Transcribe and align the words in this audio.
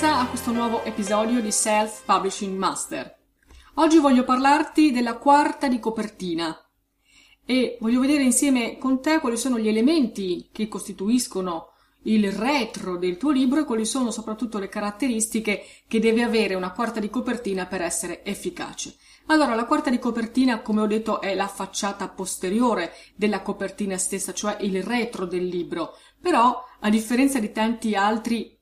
Terza 0.00 0.20
a 0.20 0.28
questo 0.28 0.50
nuovo 0.50 0.82
episodio 0.84 1.42
di 1.42 1.52
Self 1.52 2.04
Publishing 2.06 2.56
Master. 2.56 3.18
Oggi 3.74 3.98
voglio 3.98 4.24
parlarti 4.24 4.92
della 4.92 5.18
quarta 5.18 5.68
di 5.68 5.78
copertina 5.78 6.58
e 7.44 7.76
voglio 7.80 8.00
vedere 8.00 8.22
insieme 8.22 8.78
con 8.78 9.02
te 9.02 9.18
quali 9.20 9.36
sono 9.36 9.58
gli 9.58 9.68
elementi 9.68 10.48
che 10.50 10.68
costituiscono 10.68 11.72
il 12.04 12.32
retro 12.32 12.96
del 12.96 13.18
tuo 13.18 13.30
libro 13.30 13.60
e 13.60 13.64
quali 13.64 13.84
sono 13.84 14.10
soprattutto 14.10 14.58
le 14.58 14.70
caratteristiche 14.70 15.64
che 15.86 16.00
deve 16.00 16.22
avere 16.22 16.54
una 16.54 16.72
quarta 16.72 16.98
di 16.98 17.10
copertina 17.10 17.66
per 17.66 17.82
essere 17.82 18.24
efficace. 18.24 18.96
Allora, 19.26 19.54
la 19.54 19.66
quarta 19.66 19.90
di 19.90 19.98
copertina, 19.98 20.62
come 20.62 20.80
ho 20.80 20.86
detto, 20.86 21.20
è 21.20 21.34
la 21.34 21.46
facciata 21.46 22.08
posteriore 22.08 22.94
della 23.14 23.42
copertina 23.42 23.98
stessa, 23.98 24.32
cioè 24.32 24.56
il 24.60 24.82
retro 24.82 25.26
del 25.26 25.44
libro. 25.44 25.92
Però, 26.18 26.58
a 26.80 26.88
differenza 26.88 27.38
di 27.38 27.52
tanti 27.52 27.94
altri 27.94 28.58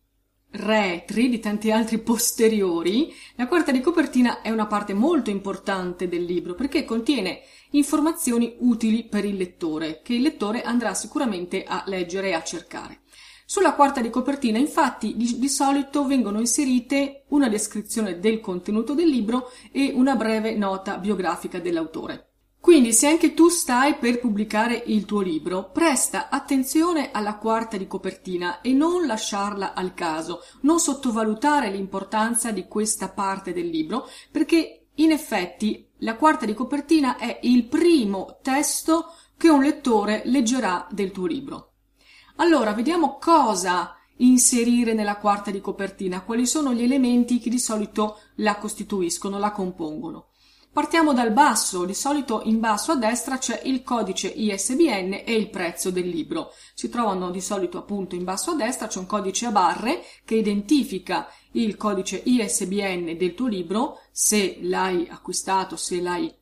retri, 0.50 1.28
di 1.28 1.40
tanti 1.40 1.70
altri 1.70 1.98
posteriori, 1.98 3.14
la 3.36 3.46
quarta 3.46 3.70
di 3.70 3.80
copertina 3.80 4.40
è 4.40 4.50
una 4.50 4.66
parte 4.66 4.94
molto 4.94 5.30
importante 5.30 6.08
del 6.08 6.24
libro 6.24 6.54
perché 6.54 6.84
contiene 6.84 7.40
informazioni 7.70 8.56
utili 8.60 9.04
per 9.04 9.24
il 9.24 9.36
lettore, 9.36 10.00
che 10.02 10.14
il 10.14 10.22
lettore 10.22 10.62
andrà 10.62 10.94
sicuramente 10.94 11.64
a 11.64 11.82
leggere 11.86 12.28
e 12.28 12.32
a 12.34 12.42
cercare. 12.42 13.00
Sulla 13.44 13.72
quarta 13.72 14.02
di 14.02 14.10
copertina, 14.10 14.58
infatti, 14.58 15.16
di, 15.16 15.38
di, 15.38 15.48
solito 15.48 16.04
vengono 16.04 16.38
inserite 16.38 17.24
una 17.28 17.48
descrizione 17.48 18.18
del 18.18 18.40
contenuto 18.40 18.92
del 18.92 19.08
libro 19.08 19.50
e 19.72 19.90
una 19.94 20.16
breve 20.16 20.54
nota 20.54 20.98
biografica 20.98 21.58
dell'autore. 21.58 22.27
Quindi, 22.68 22.92
se 22.92 23.06
anche 23.06 23.32
tu 23.32 23.48
stai 23.48 23.94
per 23.94 24.20
pubblicare 24.20 24.82
il 24.88 25.06
tuo 25.06 25.22
libro, 25.22 25.70
presta 25.72 26.28
attenzione 26.28 27.10
alla 27.12 27.38
quarta 27.38 27.78
di 27.78 27.86
copertina 27.86 28.60
e 28.60 28.74
non 28.74 29.06
lasciarla 29.06 29.72
al 29.72 29.94
caso, 29.94 30.42
non 30.60 30.78
sottovalutare 30.78 31.70
l'importanza 31.70 32.52
di 32.52 32.66
questa 32.68 33.08
parte 33.08 33.54
del 33.54 33.68
libro, 33.68 34.06
perché 34.30 34.88
in 34.96 35.12
effetti 35.12 35.88
la 36.00 36.16
quarta 36.16 36.44
di 36.44 36.52
copertina 36.52 37.16
è 37.16 37.38
il 37.44 37.64
primo 37.64 38.38
testo 38.42 39.14
che 39.38 39.48
un 39.48 39.62
lettore 39.62 40.20
leggerà 40.26 40.86
del 40.90 41.10
tuo 41.10 41.24
libro. 41.24 41.72
Allora, 42.36 42.74
vediamo 42.74 43.16
cosa 43.16 43.96
inserire 44.16 44.92
nella 44.92 45.16
quarta 45.16 45.50
di 45.50 45.62
copertina, 45.62 46.20
quali 46.20 46.44
sono 46.44 46.74
gli 46.74 46.82
elementi 46.82 47.38
che 47.38 47.48
di 47.48 47.58
solito 47.58 48.18
la 48.34 48.58
costituiscono, 48.58 49.38
la 49.38 49.52
compongono. 49.52 50.26
Partiamo 50.70 51.12
dal 51.12 51.32
basso, 51.32 51.84
di 51.84 51.94
solito 51.94 52.42
in 52.44 52.60
basso 52.60 52.92
a 52.92 52.96
destra 52.96 53.38
c'è 53.38 53.62
il 53.64 53.82
codice 53.82 54.28
ISBN 54.28 55.22
e 55.24 55.34
il 55.34 55.50
prezzo 55.50 55.90
del 55.90 56.08
libro. 56.08 56.52
Si 56.74 56.88
trovano 56.88 57.30
di 57.30 57.40
solito 57.40 57.78
appunto 57.78 58.14
in 58.14 58.22
basso 58.22 58.52
a 58.52 58.54
destra 58.54 58.86
c'è 58.86 58.98
un 58.98 59.06
codice 59.06 59.46
a 59.46 59.50
barre 59.50 60.04
che 60.24 60.36
identifica 60.36 61.28
il 61.52 61.76
codice 61.76 62.22
ISBN 62.24 63.16
del 63.16 63.34
tuo 63.34 63.46
libro, 63.46 64.02
se 64.12 64.58
l'hai 64.60 65.08
acquistato, 65.08 65.76
se 65.76 66.00
l'hai 66.00 66.32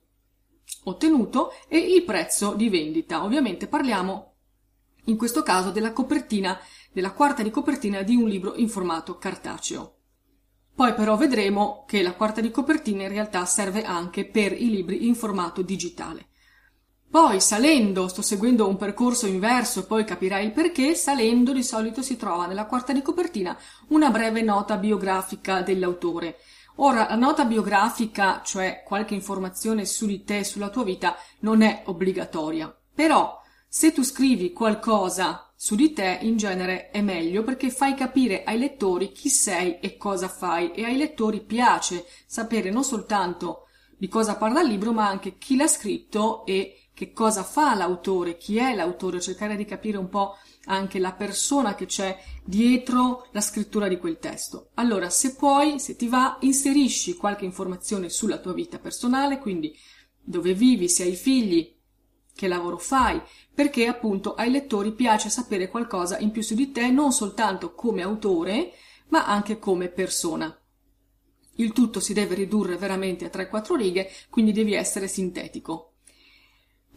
ottenuto, 0.85 1.53
e 1.69 1.79
il 1.79 2.03
prezzo 2.03 2.55
di 2.55 2.69
vendita. 2.69 3.25
Ovviamente 3.25 3.69
parliamo 3.69 4.35
in 5.05 5.17
questo 5.17 5.43
caso 5.43 5.71
della 5.71 5.93
copertina, 5.93 6.59
della 6.93 7.13
quarta 7.13 7.43
di 7.43 7.51
copertina 7.51 8.03
di 8.03 8.17
un 8.17 8.29
libro 8.29 8.55
in 8.57 8.69
formato 8.69 9.17
cartaceo. 9.17 9.96
Poi 10.77 10.93
però 10.93 11.17
vedremo 11.17 11.85
che 11.87 12.03
la 12.03 12.13
quarta 12.13 12.43
di 12.43 12.51
copertina 12.51 13.05
in 13.05 13.09
realtà 13.09 13.47
serve 13.47 13.83
anche 13.83 14.27
per 14.27 14.53
i 14.53 14.69
libri 14.69 15.07
in 15.07 15.15
formato 15.15 15.63
digitale. 15.63 16.27
Poi 17.09 17.41
salendo, 17.41 18.09
sto 18.09 18.21
seguendo 18.21 18.69
un 18.69 18.77
percorso 18.77 19.27
inverso 19.27 19.81
e 19.81 19.85
poi 19.85 20.05
capirai 20.05 20.45
il 20.45 20.53
perché, 20.53 20.95
salendo 20.95 21.55
di 21.55 21.63
solito 21.63 22.03
si 22.03 22.19
trova 22.19 22.45
nella 22.45 22.67
quarta 22.67 22.93
di 22.93 23.01
copertina 23.01 23.57
una 23.89 24.11
breve 24.11 24.43
nota 24.43 24.77
biografica 24.77 25.63
dell'autore. 25.63 26.37
Ora, 26.75 27.07
la 27.09 27.17
nota 27.17 27.47
biografica, 27.47 28.43
cioè 28.45 28.83
qualche 28.85 29.15
informazione 29.15 29.87
su 29.87 30.05
di 30.05 30.25
te 30.25 30.41
e 30.41 30.45
sulla 30.45 30.69
tua 30.69 30.85
vita, 30.85 31.17
non 31.39 31.63
è 31.63 31.85
obbligatoria. 31.87 32.71
Però 32.95 33.41
se 33.67 33.95
tu 33.95 34.03
scrivi 34.03 34.53
qualcosa 34.53 35.46
su 35.59 35.75
di 35.75 35.95
te, 35.95 36.19
in 36.21 36.37
genere 36.37 36.91
è 36.91 37.01
meglio 37.01 37.43
perché 37.43 37.71
fai 37.71 37.95
capire 37.95 38.45
ai 38.45 38.59
lettori 38.59 39.11
chi 39.11 39.31
sei 39.31 39.79
e 39.81 39.97
cosa 39.97 40.29
fai 40.29 40.73
e 40.73 40.85
ai 40.85 40.99
lettori 40.99 41.43
piace 41.43 42.05
sapere 42.27 42.71
non 42.71 42.85
soltanto 42.85 43.67
di 43.97 44.07
cosa 44.09 44.37
parla 44.37 44.61
il 44.61 44.69
libro, 44.69 44.93
ma 44.93 45.09
anche 45.09 45.39
chi 45.39 45.57
l'ha 45.57 45.67
scritto 45.67 46.45
e 46.45 46.89
che 46.93 47.13
cosa 47.13 47.43
fa 47.43 47.75
l'autore, 47.75 48.37
chi 48.37 48.59
è 48.59 48.75
l'autore, 48.75 49.21
cercare 49.21 49.57
di 49.57 49.65
capire 49.65 49.97
un 49.97 50.09
po' 50.09 50.37
anche 50.67 50.99
la 50.99 51.13
persona 51.13 51.75
che 51.75 51.87
c'è 51.87 52.19
dietro 52.45 53.29
la 53.33 53.41
scrittura 53.41 53.89
di 53.89 53.99
quel 53.99 54.19
testo. 54.19 54.71
Allora, 54.75 55.09
se 55.09 55.37
puoi, 55.37 55.79
se 55.79 55.97
ti 55.97 56.09
va, 56.09 56.37
inserisci 56.41 57.17
qualche 57.17 57.45
informazione 57.45 58.09
sulla 58.09 58.39
tua 58.39 58.53
vita 58.53 58.79
personale, 58.79 59.39
quindi 59.39 59.75
dove 60.23 60.55
vivi, 60.55 60.89
se 60.89 61.05
hai 61.05 61.15
figli, 61.15 61.76
che 62.37 62.47
lavoro 62.47 62.77
fai, 62.77 63.21
perché 63.53 63.87
appunto 63.87 64.35
ai 64.35 64.51
lettori 64.51 64.93
piace 64.93 65.31
sapere 65.31 65.69
qualcosa 65.69 66.19
in 66.19 66.31
più 66.31 66.43
su 66.43 66.55
di 66.55 66.71
te, 66.71 66.91
non 66.91 67.11
soltanto 67.11 67.75
come 67.75 68.03
autore, 68.03 68.73
ma 69.09 69.27
anche 69.27 69.59
come 69.59 69.89
persona. 69.89 70.57
Il 71.55 71.73
tutto 71.73 71.99
si 71.99 72.13
deve 72.13 72.35
ridurre 72.35 72.77
veramente 72.77 73.25
a 73.25 73.31
3-4 73.33 73.75
righe, 73.75 74.11
quindi 74.29 74.53
devi 74.53 74.75
essere 74.75 75.09
sintetico. 75.09 75.95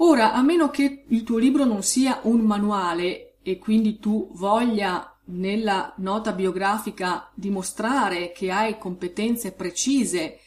Ora, 0.02 0.34
a 0.34 0.42
meno 0.42 0.70
che 0.70 1.06
il 1.08 1.24
tuo 1.24 1.38
libro 1.38 1.64
non 1.64 1.82
sia 1.82 2.20
un 2.24 2.42
manuale 2.42 3.38
e 3.42 3.58
quindi 3.58 4.00
tu 4.00 4.30
voglia 4.34 5.18
nella 5.26 5.94
nota 5.98 6.34
biografica 6.34 7.32
dimostrare 7.34 8.32
che 8.32 8.52
hai 8.52 8.78
competenze 8.78 9.54
precise 9.54 10.40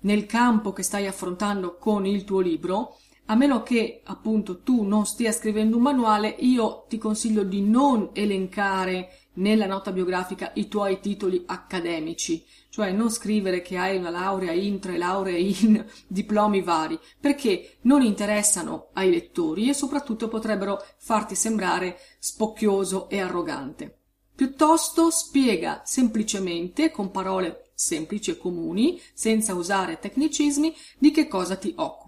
nel 0.00 0.26
campo 0.26 0.72
che 0.72 0.82
stai 0.82 1.06
affrontando 1.06 1.76
con 1.76 2.06
il 2.06 2.24
tuo 2.24 2.40
libro, 2.40 2.98
a 3.32 3.34
meno 3.34 3.62
che 3.62 4.02
appunto 4.04 4.60
tu 4.60 4.82
non 4.82 5.06
stia 5.06 5.32
scrivendo 5.32 5.76
un 5.76 5.82
manuale, 5.82 6.36
io 6.40 6.84
ti 6.86 6.98
consiglio 6.98 7.44
di 7.44 7.62
non 7.62 8.10
elencare 8.12 9.20
nella 9.36 9.64
nota 9.64 9.90
biografica 9.90 10.50
i 10.56 10.68
tuoi 10.68 11.00
titoli 11.00 11.42
accademici, 11.46 12.44
cioè 12.68 12.92
non 12.92 13.10
scrivere 13.10 13.62
che 13.62 13.78
hai 13.78 13.96
una 13.96 14.10
laurea 14.10 14.52
in 14.52 14.78
tre 14.80 14.98
lauree 14.98 15.38
in 15.38 15.82
diplomi 16.06 16.60
vari, 16.60 16.98
perché 17.18 17.78
non 17.82 18.02
interessano 18.02 18.88
ai 18.92 19.10
lettori 19.10 19.70
e 19.70 19.72
soprattutto 19.72 20.28
potrebbero 20.28 20.84
farti 20.98 21.34
sembrare 21.34 21.96
spocchioso 22.18 23.08
e 23.08 23.18
arrogante. 23.18 23.96
Piuttosto 24.34 25.08
spiega 25.08 25.80
semplicemente, 25.86 26.90
con 26.90 27.10
parole 27.10 27.70
semplici 27.72 28.30
e 28.30 28.36
comuni, 28.36 29.00
senza 29.14 29.54
usare 29.54 29.98
tecnicismi, 29.98 30.74
di 30.98 31.10
che 31.10 31.28
cosa 31.28 31.56
ti 31.56 31.72
occupi. 31.74 32.01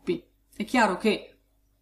È 0.56 0.64
chiaro 0.64 0.96
che 0.98 1.30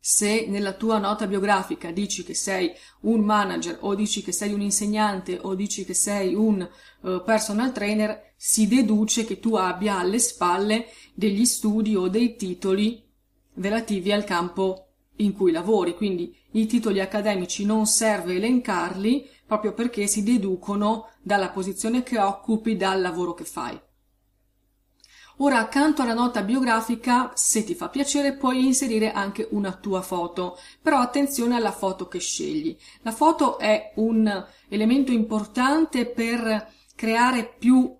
se 0.04 0.46
nella 0.48 0.72
tua 0.72 0.98
nota 0.98 1.26
biografica 1.26 1.90
dici 1.90 2.24
che 2.24 2.34
sei 2.34 2.72
un 3.02 3.20
manager 3.20 3.78
o 3.82 3.94
dici 3.94 4.22
che 4.22 4.32
sei 4.32 4.52
un 4.52 4.62
insegnante 4.62 5.38
o 5.40 5.54
dici 5.54 5.84
che 5.84 5.94
sei 5.94 6.34
un 6.34 6.68
uh, 7.00 7.22
personal 7.22 7.70
trainer, 7.70 8.32
si 8.34 8.66
deduce 8.66 9.24
che 9.24 9.38
tu 9.38 9.54
abbia 9.54 9.98
alle 9.98 10.18
spalle 10.18 10.86
degli 11.14 11.44
studi 11.44 11.94
o 11.94 12.08
dei 12.08 12.34
titoli 12.34 13.04
relativi 13.54 14.10
al 14.10 14.24
campo 14.24 14.86
in 15.16 15.34
cui 15.34 15.52
lavori, 15.52 15.94
quindi 15.94 16.34
i 16.52 16.66
titoli 16.66 17.00
accademici 17.00 17.64
non 17.64 17.86
serve 17.86 18.34
elencarli 18.34 19.28
proprio 19.46 19.74
perché 19.74 20.06
si 20.06 20.22
deducono 20.22 21.10
dalla 21.20 21.50
posizione 21.50 22.02
che 22.02 22.18
occupi, 22.18 22.76
dal 22.76 23.00
lavoro 23.00 23.34
che 23.34 23.44
fai. 23.44 23.78
Ora, 25.44 25.58
accanto 25.58 26.02
alla 26.02 26.14
nota 26.14 26.42
biografica, 26.42 27.32
se 27.34 27.64
ti 27.64 27.74
fa 27.74 27.88
piacere, 27.88 28.36
puoi 28.36 28.64
inserire 28.64 29.10
anche 29.10 29.48
una 29.50 29.72
tua 29.72 30.00
foto, 30.00 30.56
però 30.80 31.00
attenzione 31.00 31.56
alla 31.56 31.72
foto 31.72 32.06
che 32.06 32.20
scegli. 32.20 32.76
La 33.02 33.10
foto 33.10 33.58
è 33.58 33.90
un 33.96 34.46
elemento 34.68 35.10
importante 35.10 36.06
per 36.06 36.72
creare 36.94 37.56
più 37.58 37.92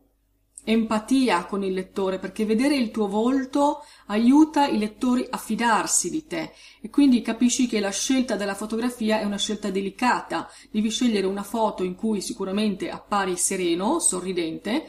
empatia 0.65 1.47
con 1.47 1.65
il 1.65 1.73
lettore, 1.73 2.21
perché 2.21 2.45
vedere 2.45 2.77
il 2.77 2.93
tuo 2.93 3.09
volto 3.09 3.83
aiuta 4.07 4.69
i 4.69 4.79
lettori 4.79 5.27
a 5.29 5.37
fidarsi 5.37 6.11
di 6.11 6.25
te 6.27 6.53
e 6.81 6.91
quindi 6.91 7.23
capisci 7.23 7.67
che 7.67 7.81
la 7.81 7.91
scelta 7.91 8.37
della 8.37 8.55
fotografia 8.55 9.19
è 9.19 9.25
una 9.25 9.39
scelta 9.39 9.71
delicata. 9.71 10.49
Devi 10.71 10.91
scegliere 10.91 11.27
una 11.27 11.43
foto 11.43 11.83
in 11.83 11.97
cui 11.97 12.21
sicuramente 12.21 12.89
appari 12.89 13.37
sereno, 13.37 13.99
sorridente, 13.99 14.89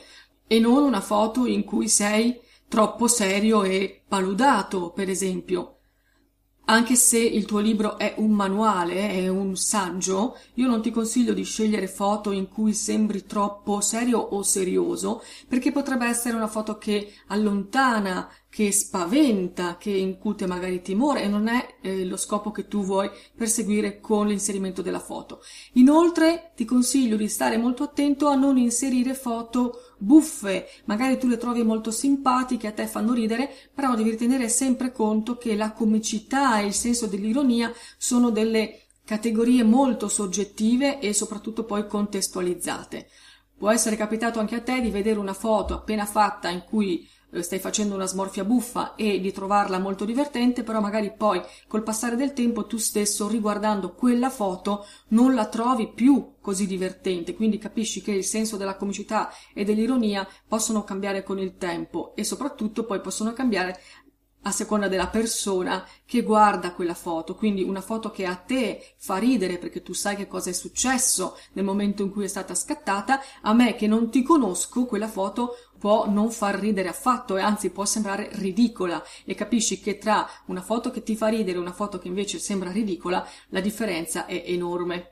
e 0.54 0.60
non 0.60 0.84
una 0.84 1.02
foto 1.02 1.48
in 1.48 1.64
cui 1.64 1.90
sei 1.90 2.40
troppo 2.68 3.08
serio 3.08 3.64
e 3.64 4.04
paludato, 4.08 4.92
per 4.92 5.10
esempio. 5.10 5.80
Anche 6.66 6.94
se 6.94 7.18
il 7.18 7.46
tuo 7.46 7.58
libro 7.58 7.98
è 7.98 8.14
un 8.18 8.34
manuale, 8.34 9.10
è 9.10 9.28
un 9.30 9.56
saggio, 9.56 10.38
io 10.54 10.68
non 10.68 10.84
ti 10.84 10.92
consiglio 10.92 11.34
di 11.34 11.44
scegliere 11.44 11.88
foto 11.88 12.30
in 12.30 12.50
cui 12.50 12.74
sembri 12.74 13.26
troppo 13.26 13.82
serio 13.82 14.20
o 14.20 14.44
serioso, 14.44 15.24
perché 15.48 15.72
potrebbe 15.72 16.06
essere 16.06 16.36
una 16.36 16.48
foto 16.48 16.78
che 16.78 17.12
allontana, 17.30 18.30
che 18.54 18.72
spaventa, 18.72 19.78
che 19.78 19.90
incute 19.90 20.46
magari 20.46 20.84
timore 20.84 21.24
e 21.24 21.28
non 21.28 21.48
è 21.48 21.78
eh, 21.82 22.06
lo 22.06 22.18
scopo 22.18 22.52
che 22.52 22.68
tu 22.68 22.84
vuoi 22.84 23.10
perseguire 23.36 24.00
con 24.00 24.28
l'inserimento 24.28 24.84
della 24.84 25.00
foto. 25.00 25.42
Inoltre 25.74 26.52
ti 26.56 26.64
consiglio 26.64 27.16
di 27.18 27.28
stare 27.30 27.58
molto 27.58 27.82
attento 27.82 28.28
a 28.28 28.36
non 28.36 28.60
inserire 28.60 29.16
foto 29.16 29.96
buffe, 29.98 30.68
magari 30.86 31.18
tu 31.18 31.28
le 31.28 31.38
trovi 31.38 31.64
molto 31.64 31.90
simpatiche, 31.90 32.68
a 32.68 32.74
te 32.74 32.86
fanno 32.86 33.14
ridere, 33.14 33.50
però 33.74 33.96
devi 33.96 34.16
tenere 34.16 34.50
sempre 34.50 34.92
conto 34.92 35.36
che 35.36 35.56
la 35.56 35.72
comicità 35.72 36.60
e 36.60 36.68
il 36.68 36.74
senso 36.74 37.08
dell'ironia 37.08 37.74
sono 37.98 38.30
delle 38.30 38.82
categorie 39.04 39.64
molto 39.64 40.08
soggettive 40.08 41.00
e 41.00 41.12
soprattutto 41.14 41.64
poi 41.64 41.88
contestualizzate. 41.88 43.08
Può 43.58 43.72
essere 43.72 43.96
capitato 43.96 44.40
anche 44.40 44.56
a 44.56 44.62
te 44.62 44.80
di 44.80 44.92
vedere 44.92 45.18
una 45.18 45.34
foto 45.34 45.74
appena 45.74 46.06
fatta 46.06 46.50
in 46.50 46.64
cui 46.68 47.10
stai 47.42 47.60
facendo 47.60 47.96
una 47.96 48.06
smorfia 48.06 48.44
buffa 48.44 48.96
e 48.96 49.20
di 49.20 49.32
trovarla 49.32 49.80
molto 49.80 50.06
divertente, 50.06 50.64
però 50.64 50.80
magari 50.80 51.14
poi 51.16 51.42
col 51.68 51.84
passare 51.84 52.16
del 52.16 52.34
tempo 52.34 52.66
tu 52.66 52.78
stesso 52.78 53.28
riguardando 53.28 53.94
quella 53.94 54.30
foto 54.30 54.86
non 55.10 55.34
la 55.34 55.48
trovi 55.48 55.92
più 55.92 56.36
così 56.40 56.68
divertente, 56.68 57.36
quindi 57.36 57.58
capisci 57.58 58.02
che 58.02 58.12
il 58.12 58.24
senso 58.24 58.58
della 58.58 58.76
comicità 58.76 59.32
e 59.54 59.64
dell'ironia 59.64 60.28
possono 60.48 60.84
cambiare 60.84 61.24
con 61.24 61.40
il 61.40 61.58
tempo 61.58 62.14
e 62.16 62.24
soprattutto 62.24 62.84
poi 62.84 63.02
possono 63.02 63.34
cambiare 63.34 63.80
a 64.44 64.52
seconda 64.52 64.88
della 64.88 65.08
persona 65.08 65.86
che 66.06 66.22
guarda 66.22 66.74
quella 66.74 66.94
foto, 66.94 67.36
quindi 67.36 67.64
una 67.64 67.82
foto 67.82 68.12
che 68.12 68.26
a 68.26 68.36
te 68.36 68.96
fa 68.98 69.18
ridere 69.18 69.58
perché 69.58 69.82
tu 69.82 69.94
sai 69.94 70.16
che 70.16 70.28
cosa 70.28 70.50
è 70.50 70.54
successo 70.54 71.38
nel 71.54 71.66
momento 71.66 72.04
in 72.04 72.12
cui 72.12 72.26
è 72.26 72.28
stata 72.28 72.56
scattata, 72.56 73.22
a 73.42 73.54
me 73.54 73.76
che 73.76 73.88
non 73.88 74.10
ti 74.10 74.22
conosco 74.22 74.86
quella 74.86 75.08
foto 75.08 75.56
può 75.84 76.10
non 76.10 76.32
far 76.32 76.60
ridere 76.60 76.88
affatto 76.88 77.36
e 77.36 77.42
anzi 77.42 77.70
può 77.70 77.84
sembrare 77.84 78.30
ridicola 78.32 79.04
e 79.26 79.36
capisci 79.36 79.82
che 79.82 79.98
tra 79.98 80.26
una 80.46 80.62
foto 80.62 80.92
che 80.92 81.04
ti 81.04 81.14
fa 81.14 81.28
ridere 81.28 81.58
e 81.58 81.60
una 81.60 81.74
foto 81.74 82.00
che 82.00 82.08
invece 82.08 82.40
sembra 82.40 82.72
ridicola 82.72 83.28
la 83.50 83.60
differenza 83.60 84.26
è 84.26 84.46
enorme. 84.46 85.12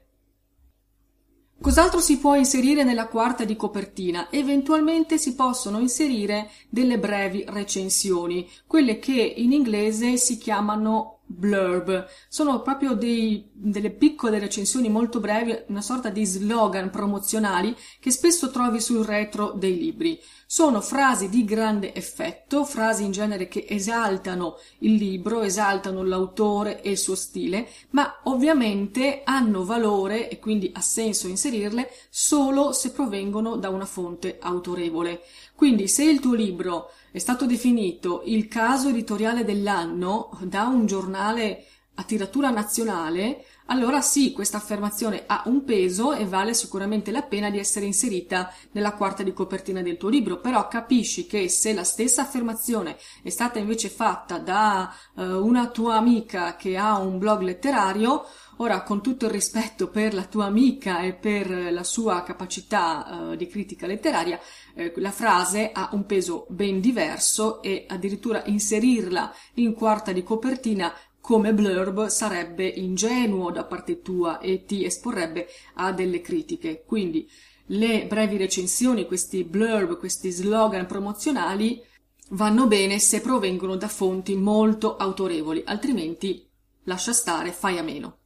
Cos'altro 1.59 1.99
si 1.99 2.19
può 2.19 2.35
inserire 2.35 2.85
nella 2.85 3.09
quarta 3.09 3.43
di 3.43 3.57
copertina? 3.57 4.31
Eventualmente 4.31 5.17
si 5.17 5.35
possono 5.35 5.77
inserire 5.77 6.49
delle 6.69 6.97
brevi 6.97 7.43
recensioni, 7.49 8.49
quelle 8.65 8.97
che 8.97 9.11
in 9.11 9.51
inglese 9.51 10.15
si 10.15 10.37
chiamano 10.37 11.20
blurb. 11.31 12.07
Sono 12.27 12.61
proprio 12.61 12.93
dei, 12.93 13.49
delle 13.53 13.91
piccole 13.91 14.39
recensioni 14.39 14.89
molto 14.89 15.19
brevi, 15.19 15.63
una 15.67 15.81
sorta 15.81 16.09
di 16.09 16.25
slogan 16.25 16.89
promozionali 16.89 17.75
che 17.99 18.11
spesso 18.11 18.51
trovi 18.51 18.79
sul 18.79 19.05
retro 19.05 19.51
dei 19.51 19.77
libri. 19.77 20.19
Sono 20.45 20.81
frasi 20.81 21.29
di 21.29 21.45
grande 21.45 21.93
effetto, 21.95 22.65
frasi 22.65 23.05
in 23.05 23.11
genere 23.11 23.47
che 23.47 23.65
esaltano 23.69 24.57
il 24.79 24.95
libro, 24.95 25.41
esaltano 25.41 26.03
l'autore 26.03 26.81
e 26.81 26.91
il 26.91 26.97
suo 26.97 27.15
stile, 27.15 27.69
ma 27.91 28.19
ovviamente 28.23 29.21
hanno 29.23 29.63
valore 29.63 30.29
e 30.29 30.39
quindi 30.39 30.69
ha 30.73 30.81
senso 30.81 31.29
inserirle 31.29 31.89
solo 32.09 32.73
se 32.73 32.91
provengono 32.91 33.55
da 33.55 33.69
una 33.69 33.85
fonte 33.85 34.39
autorevole. 34.41 35.21
Quindi 35.55 35.87
se 35.87 36.03
il 36.03 36.19
tuo 36.19 36.33
libro 36.33 36.91
è 37.11 37.19
stato 37.19 37.45
definito 37.45 38.21
il 38.25 38.47
caso 38.47 38.89
editoriale 38.89 39.43
dell'anno 39.43 40.29
da 40.41 40.65
un 40.65 40.85
giornale 40.85 41.65
a 41.95 42.03
tiratura 42.03 42.49
nazionale, 42.49 43.45
allora 43.65 44.01
sì, 44.01 44.31
questa 44.31 44.57
affermazione 44.57 45.23
ha 45.27 45.43
un 45.45 45.63
peso 45.63 46.13
e 46.13 46.25
vale 46.25 46.53
sicuramente 46.53 47.11
la 47.11 47.21
pena 47.21 47.49
di 47.49 47.59
essere 47.59 47.85
inserita 47.85 48.51
nella 48.71 48.93
quarta 48.93 49.23
di 49.23 49.33
copertina 49.33 49.81
del 49.81 49.97
tuo 49.97 50.09
libro, 50.09 50.39
però 50.39 50.67
capisci 50.67 51.27
che 51.27 51.47
se 51.47 51.73
la 51.73 51.83
stessa 51.83 52.23
affermazione 52.23 52.97
è 53.21 53.29
stata 53.29 53.59
invece 53.59 53.89
fatta 53.89 54.39
da 54.39 54.93
uh, 55.15 55.23
una 55.23 55.67
tua 55.67 55.95
amica 55.95 56.55
che 56.55 56.77
ha 56.77 56.97
un 56.97 57.17
blog 57.17 57.41
letterario, 57.41 58.25
Ora, 58.61 58.83
con 58.83 59.01
tutto 59.01 59.25
il 59.25 59.31
rispetto 59.31 59.87
per 59.87 60.13
la 60.13 60.25
tua 60.25 60.45
amica 60.45 61.01
e 61.01 61.13
per 61.13 61.49
la 61.49 61.83
sua 61.83 62.21
capacità 62.21 63.07
uh, 63.31 63.35
di 63.35 63.47
critica 63.47 63.87
letteraria, 63.87 64.39
eh, 64.73 64.93
la 64.97 65.11
frase 65.11 65.71
ha 65.71 65.89
un 65.93 66.05
peso 66.05 66.45
ben 66.49 66.79
diverso 66.79 67.61
e 67.61 67.85
addirittura 67.87 68.43
inserirla 68.45 69.33
in 69.55 69.73
quarta 69.73 70.11
di 70.11 70.23
copertina 70.23 70.93
come 71.19 71.53
blurb 71.53 72.07
sarebbe 72.07 72.67
ingenuo 72.67 73.51
da 73.51 73.63
parte 73.63 74.01
tua 74.01 74.39
e 74.39 74.65
ti 74.65 74.83
esporrebbe 74.83 75.47
a 75.75 75.91
delle 75.91 76.19
critiche. 76.19 76.83
Quindi 76.85 77.29
le 77.67 78.05
brevi 78.07 78.37
recensioni, 78.37 79.05
questi 79.05 79.43
blurb, 79.43 79.97
questi 79.97 80.31
slogan 80.31 80.87
promozionali 80.87 81.81
vanno 82.29 82.67
bene 82.67 82.99
se 82.99 83.21
provengono 83.21 83.75
da 83.75 83.87
fonti 83.87 84.35
molto 84.35 84.97
autorevoli, 84.97 85.61
altrimenti 85.65 86.49
lascia 86.83 87.13
stare, 87.13 87.51
fai 87.51 87.77
a 87.77 87.83
meno. 87.83 88.17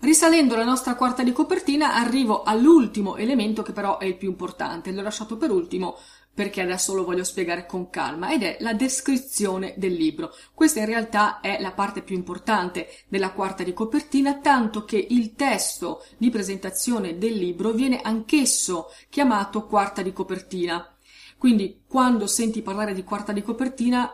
Risalendo 0.00 0.54
alla 0.54 0.64
nostra 0.64 0.94
quarta 0.94 1.24
di 1.24 1.32
copertina, 1.32 1.94
arrivo 1.94 2.44
all'ultimo 2.44 3.16
elemento 3.16 3.62
che 3.62 3.72
però 3.72 3.98
è 3.98 4.04
il 4.04 4.16
più 4.16 4.28
importante. 4.28 4.92
L'ho 4.92 5.02
lasciato 5.02 5.36
per 5.36 5.50
ultimo 5.50 5.96
perché 6.32 6.60
adesso 6.60 6.94
lo 6.94 7.04
voglio 7.04 7.24
spiegare 7.24 7.66
con 7.66 7.90
calma 7.90 8.32
ed 8.32 8.44
è 8.44 8.58
la 8.60 8.72
descrizione 8.72 9.74
del 9.76 9.94
libro. 9.94 10.32
Questa 10.54 10.78
in 10.78 10.86
realtà 10.86 11.40
è 11.40 11.60
la 11.60 11.72
parte 11.72 12.02
più 12.02 12.14
importante 12.14 12.88
della 13.08 13.32
quarta 13.32 13.64
di 13.64 13.72
copertina, 13.72 14.38
tanto 14.38 14.84
che 14.84 15.04
il 15.10 15.34
testo 15.34 16.04
di 16.16 16.30
presentazione 16.30 17.18
del 17.18 17.34
libro 17.34 17.72
viene 17.72 18.00
anch'esso 18.00 18.92
chiamato 19.08 19.66
quarta 19.66 20.00
di 20.00 20.12
copertina. 20.12 20.94
Quindi 21.36 21.82
quando 21.88 22.28
senti 22.28 22.62
parlare 22.62 22.94
di 22.94 23.02
quarta 23.02 23.32
di 23.32 23.42
copertina 23.42 24.08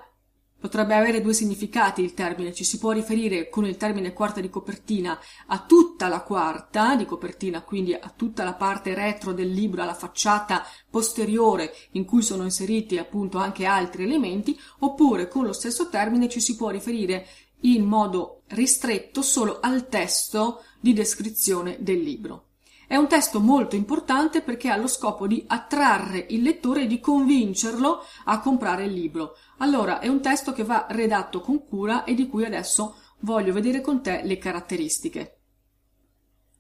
Potrebbe 0.64 0.94
avere 0.94 1.20
due 1.20 1.34
significati 1.34 2.00
il 2.00 2.14
termine, 2.14 2.54
ci 2.54 2.64
si 2.64 2.78
può 2.78 2.92
riferire 2.92 3.50
con 3.50 3.66
il 3.66 3.76
termine 3.76 4.14
quarta 4.14 4.40
di 4.40 4.48
copertina 4.48 5.20
a 5.48 5.58
tutta 5.60 6.08
la 6.08 6.22
quarta 6.22 6.96
di 6.96 7.04
copertina, 7.04 7.60
quindi 7.60 7.92
a 7.92 8.10
tutta 8.16 8.44
la 8.44 8.54
parte 8.54 8.94
retro 8.94 9.34
del 9.34 9.50
libro, 9.50 9.82
alla 9.82 9.92
facciata 9.92 10.64
posteriore 10.88 11.70
in 11.90 12.06
cui 12.06 12.22
sono 12.22 12.44
inseriti 12.44 12.96
appunto 12.96 13.36
anche 13.36 13.66
altri 13.66 14.04
elementi, 14.04 14.58
oppure 14.78 15.28
con 15.28 15.44
lo 15.44 15.52
stesso 15.52 15.90
termine 15.90 16.30
ci 16.30 16.40
si 16.40 16.56
può 16.56 16.70
riferire 16.70 17.26
in 17.64 17.84
modo 17.84 18.44
ristretto 18.48 19.20
solo 19.20 19.60
al 19.60 19.86
testo 19.88 20.62
di 20.80 20.94
descrizione 20.94 21.76
del 21.80 22.00
libro. 22.00 22.53
È 22.86 22.96
un 22.96 23.08
testo 23.08 23.40
molto 23.40 23.76
importante 23.76 24.42
perché 24.42 24.68
ha 24.68 24.76
lo 24.76 24.86
scopo 24.86 25.26
di 25.26 25.44
attrarre 25.46 26.26
il 26.30 26.42
lettore 26.42 26.82
e 26.82 26.86
di 26.86 27.00
convincerlo 27.00 28.04
a 28.24 28.40
comprare 28.40 28.84
il 28.84 28.92
libro. 28.92 29.36
Allora, 29.58 30.00
è 30.00 30.08
un 30.08 30.20
testo 30.20 30.52
che 30.52 30.64
va 30.64 30.86
redatto 30.90 31.40
con 31.40 31.64
cura 31.64 32.04
e 32.04 32.14
di 32.14 32.28
cui 32.28 32.44
adesso 32.44 32.96
voglio 33.20 33.52
vedere 33.52 33.80
con 33.80 34.02
te 34.02 34.20
le 34.24 34.38
caratteristiche. 34.38 35.38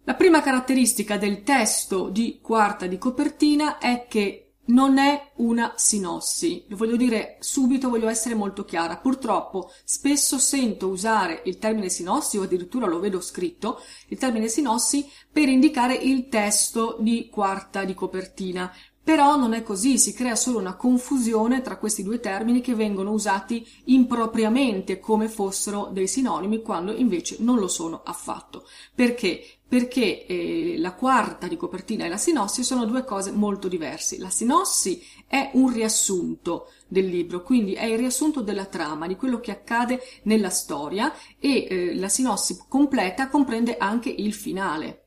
La 0.04 0.14
prima 0.14 0.42
caratteristica 0.42 1.16
del 1.16 1.42
testo 1.42 2.10
di 2.10 2.40
quarta 2.42 2.86
di 2.86 2.98
copertina 2.98 3.78
è 3.78 4.06
che 4.06 4.43
non 4.66 4.98
è 4.98 5.32
una 5.36 5.74
sinossi. 5.76 6.64
Lo 6.68 6.76
voglio 6.76 6.96
dire 6.96 7.36
subito, 7.40 7.88
voglio 7.88 8.08
essere 8.08 8.34
molto 8.34 8.64
chiara. 8.64 8.96
Purtroppo 8.96 9.70
spesso 9.84 10.38
sento 10.38 10.88
usare 10.88 11.42
il 11.44 11.58
termine 11.58 11.88
sinossi 11.88 12.38
o 12.38 12.42
addirittura 12.42 12.86
lo 12.86 13.00
vedo 13.00 13.20
scritto, 13.20 13.80
il 14.08 14.18
termine 14.18 14.48
sinossi 14.48 15.08
per 15.30 15.48
indicare 15.48 15.94
il 15.94 16.28
testo 16.28 16.96
di 17.00 17.28
quarta 17.30 17.84
di 17.84 17.94
copertina. 17.94 18.72
Però 19.04 19.36
non 19.36 19.52
è 19.52 19.62
così, 19.62 19.98
si 19.98 20.14
crea 20.14 20.34
solo 20.34 20.58
una 20.58 20.76
confusione 20.76 21.60
tra 21.60 21.76
questi 21.76 22.02
due 22.02 22.20
termini 22.20 22.62
che 22.62 22.74
vengono 22.74 23.10
usati 23.10 23.62
impropriamente 23.84 24.98
come 24.98 25.28
fossero 25.28 25.90
dei 25.92 26.08
sinonimi 26.08 26.62
quando 26.62 26.90
invece 26.90 27.36
non 27.40 27.58
lo 27.58 27.68
sono 27.68 28.00
affatto. 28.02 28.66
Perché? 28.94 29.44
Perché 29.68 30.24
eh, 30.24 30.76
la 30.78 30.94
quarta 30.94 31.48
di 31.48 31.58
copertina 31.58 32.06
e 32.06 32.08
la 32.08 32.16
sinossi 32.16 32.64
sono 32.64 32.86
due 32.86 33.04
cose 33.04 33.30
molto 33.30 33.68
diverse. 33.68 34.16
La 34.18 34.30
sinossi 34.30 35.02
è 35.26 35.50
un 35.52 35.70
riassunto 35.70 36.72
del 36.88 37.06
libro, 37.06 37.42
quindi 37.42 37.74
è 37.74 37.84
il 37.84 37.98
riassunto 37.98 38.40
della 38.40 38.64
trama, 38.64 39.06
di 39.06 39.16
quello 39.16 39.38
che 39.38 39.50
accade 39.50 40.00
nella 40.22 40.48
storia 40.48 41.12
e 41.38 41.66
eh, 41.68 41.94
la 41.94 42.08
sinossi 42.08 42.58
completa 42.66 43.28
comprende 43.28 43.76
anche 43.76 44.08
il 44.08 44.32
finale 44.32 45.03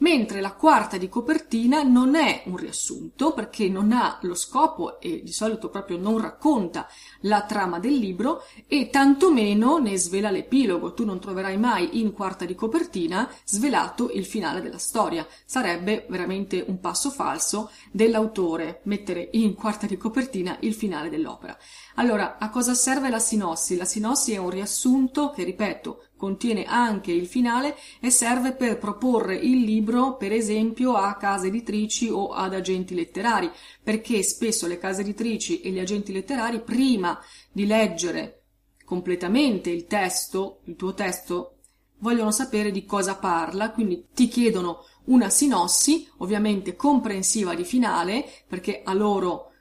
mentre 0.00 0.40
la 0.40 0.52
quarta 0.52 0.96
di 0.96 1.08
copertina 1.08 1.82
non 1.82 2.14
è 2.14 2.42
un 2.46 2.56
riassunto 2.56 3.32
perché 3.32 3.68
non 3.68 3.92
ha 3.92 4.18
lo 4.22 4.34
scopo 4.34 5.00
e 5.00 5.22
di 5.22 5.32
solito 5.32 5.68
proprio 5.68 5.96
non 5.96 6.20
racconta 6.20 6.88
la 7.20 7.42
trama 7.42 7.78
del 7.78 7.94
libro 7.94 8.44
e 8.66 8.90
tantomeno 8.90 9.78
ne 9.78 9.96
svela 9.96 10.30
l'epilogo. 10.30 10.94
Tu 10.94 11.04
non 11.04 11.20
troverai 11.20 11.56
mai 11.58 12.00
in 12.00 12.12
quarta 12.12 12.44
di 12.44 12.54
copertina 12.54 13.30
svelato 13.44 14.10
il 14.12 14.24
finale 14.24 14.60
della 14.60 14.78
storia. 14.78 15.26
Sarebbe 15.44 16.06
veramente 16.08 16.64
un 16.66 16.80
passo 16.80 17.10
falso 17.10 17.70
dell'autore 17.90 18.80
mettere 18.84 19.28
in 19.32 19.54
quarta 19.54 19.86
di 19.86 19.96
copertina 19.96 20.56
il 20.60 20.74
finale 20.74 21.10
dell'opera. 21.10 21.56
Allora, 22.00 22.38
a 22.38 22.48
cosa 22.48 22.72
serve 22.72 23.10
la 23.10 23.18
sinossi? 23.18 23.76
La 23.76 23.84
sinossi 23.84 24.32
è 24.32 24.38
un 24.38 24.48
riassunto 24.48 25.28
che, 25.32 25.44
ripeto, 25.44 26.04
contiene 26.16 26.64
anche 26.64 27.12
il 27.12 27.26
finale 27.26 27.76
e 28.00 28.08
serve 28.08 28.54
per 28.54 28.78
proporre 28.78 29.36
il 29.36 29.60
libro, 29.60 30.16
per 30.16 30.32
esempio, 30.32 30.94
a 30.94 31.14
case 31.16 31.48
editrici 31.48 32.08
o 32.08 32.28
ad 32.28 32.54
agenti 32.54 32.94
letterari, 32.94 33.50
perché 33.82 34.22
spesso 34.22 34.66
le 34.66 34.78
case 34.78 35.02
editrici 35.02 35.60
e 35.60 35.68
gli 35.72 35.78
agenti 35.78 36.10
letterari, 36.10 36.62
prima 36.62 37.20
di 37.52 37.66
leggere 37.66 38.44
completamente 38.86 39.68
il 39.68 39.84
testo, 39.84 40.60
il 40.64 40.76
tuo 40.76 40.94
testo, 40.94 41.58
vogliono 41.98 42.30
sapere 42.30 42.70
di 42.70 42.86
cosa 42.86 43.16
parla, 43.16 43.72
quindi 43.72 44.06
ti 44.14 44.26
chiedono 44.26 44.86
una 45.08 45.28
sinossi, 45.28 46.08
ovviamente 46.16 46.76
comprensiva 46.76 47.54
di 47.54 47.64
finale, 47.66 48.24
perché 48.48 48.80
a 48.82 48.94
loro 48.94 49.52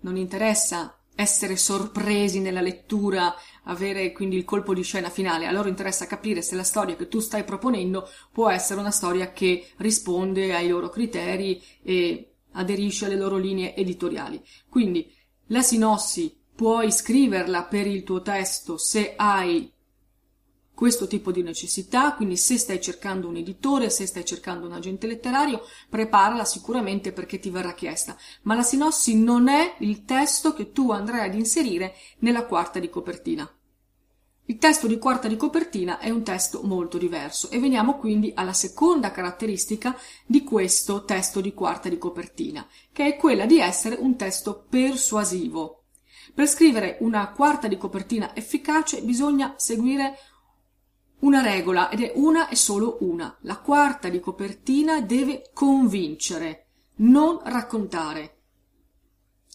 non 0.00 0.16
interessa 0.16 0.97
essere 1.18 1.56
sorpresi 1.56 2.38
nella 2.38 2.60
lettura, 2.60 3.34
avere 3.64 4.12
quindi 4.12 4.36
il 4.36 4.44
colpo 4.44 4.72
di 4.72 4.84
scena 4.84 5.10
finale. 5.10 5.46
A 5.46 5.50
loro 5.52 5.68
interessa 5.68 6.06
capire 6.06 6.42
se 6.42 6.54
la 6.54 6.62
storia 6.62 6.94
che 6.94 7.08
tu 7.08 7.18
stai 7.18 7.42
proponendo 7.42 8.08
può 8.30 8.48
essere 8.48 8.78
una 8.78 8.92
storia 8.92 9.32
che 9.32 9.66
risponde 9.78 10.54
ai 10.54 10.68
loro 10.68 10.88
criteri 10.88 11.60
e 11.82 12.34
aderisce 12.52 13.06
alle 13.06 13.16
loro 13.16 13.36
linee 13.36 13.74
editoriali. 13.74 14.40
Quindi 14.68 15.12
la 15.48 15.62
sinossi 15.62 16.38
puoi 16.54 16.92
scriverla 16.92 17.64
per 17.64 17.88
il 17.88 18.04
tuo 18.04 18.22
testo 18.22 18.78
se 18.78 19.14
hai 19.16 19.72
questo 20.78 21.08
tipo 21.08 21.32
di 21.32 21.42
necessità, 21.42 22.14
quindi 22.14 22.36
se 22.36 22.56
stai 22.56 22.80
cercando 22.80 23.26
un 23.26 23.34
editore, 23.34 23.90
se 23.90 24.06
stai 24.06 24.24
cercando 24.24 24.64
un 24.64 24.74
agente 24.74 25.08
letterario, 25.08 25.62
preparala 25.88 26.44
sicuramente 26.44 27.10
perché 27.10 27.40
ti 27.40 27.50
verrà 27.50 27.74
chiesta, 27.74 28.16
ma 28.42 28.54
la 28.54 28.62
sinossi 28.62 29.20
non 29.20 29.48
è 29.48 29.74
il 29.80 30.04
testo 30.04 30.54
che 30.54 30.70
tu 30.70 30.92
andrai 30.92 31.26
ad 31.26 31.34
inserire 31.34 31.96
nella 32.20 32.46
quarta 32.46 32.78
di 32.78 32.88
copertina. 32.88 33.52
Il 34.44 34.58
testo 34.58 34.86
di 34.86 34.98
quarta 34.98 35.26
di 35.26 35.34
copertina 35.34 35.98
è 35.98 36.10
un 36.10 36.22
testo 36.22 36.62
molto 36.62 36.96
diverso 36.96 37.50
e 37.50 37.58
veniamo 37.58 37.96
quindi 37.96 38.30
alla 38.36 38.52
seconda 38.52 39.10
caratteristica 39.10 39.98
di 40.24 40.44
questo 40.44 41.04
testo 41.04 41.40
di 41.40 41.54
quarta 41.54 41.88
di 41.88 41.98
copertina, 41.98 42.64
che 42.92 43.04
è 43.04 43.16
quella 43.16 43.46
di 43.46 43.58
essere 43.58 43.96
un 43.96 44.14
testo 44.14 44.64
persuasivo. 44.70 45.78
Per 46.38 46.46
scrivere 46.46 46.98
una 47.00 47.32
quarta 47.32 47.66
di 47.66 47.76
copertina 47.76 48.32
efficace 48.36 49.02
bisogna 49.02 49.54
seguire 49.56 50.16
una 51.20 51.42
regola 51.42 51.90
ed 51.90 52.02
è 52.02 52.12
una 52.14 52.48
e 52.48 52.56
solo 52.56 52.98
una. 53.00 53.36
La 53.42 53.58
quarta 53.58 54.08
di 54.08 54.20
copertina 54.20 55.00
deve 55.00 55.50
convincere, 55.52 56.66
non 56.96 57.40
raccontare. 57.44 58.36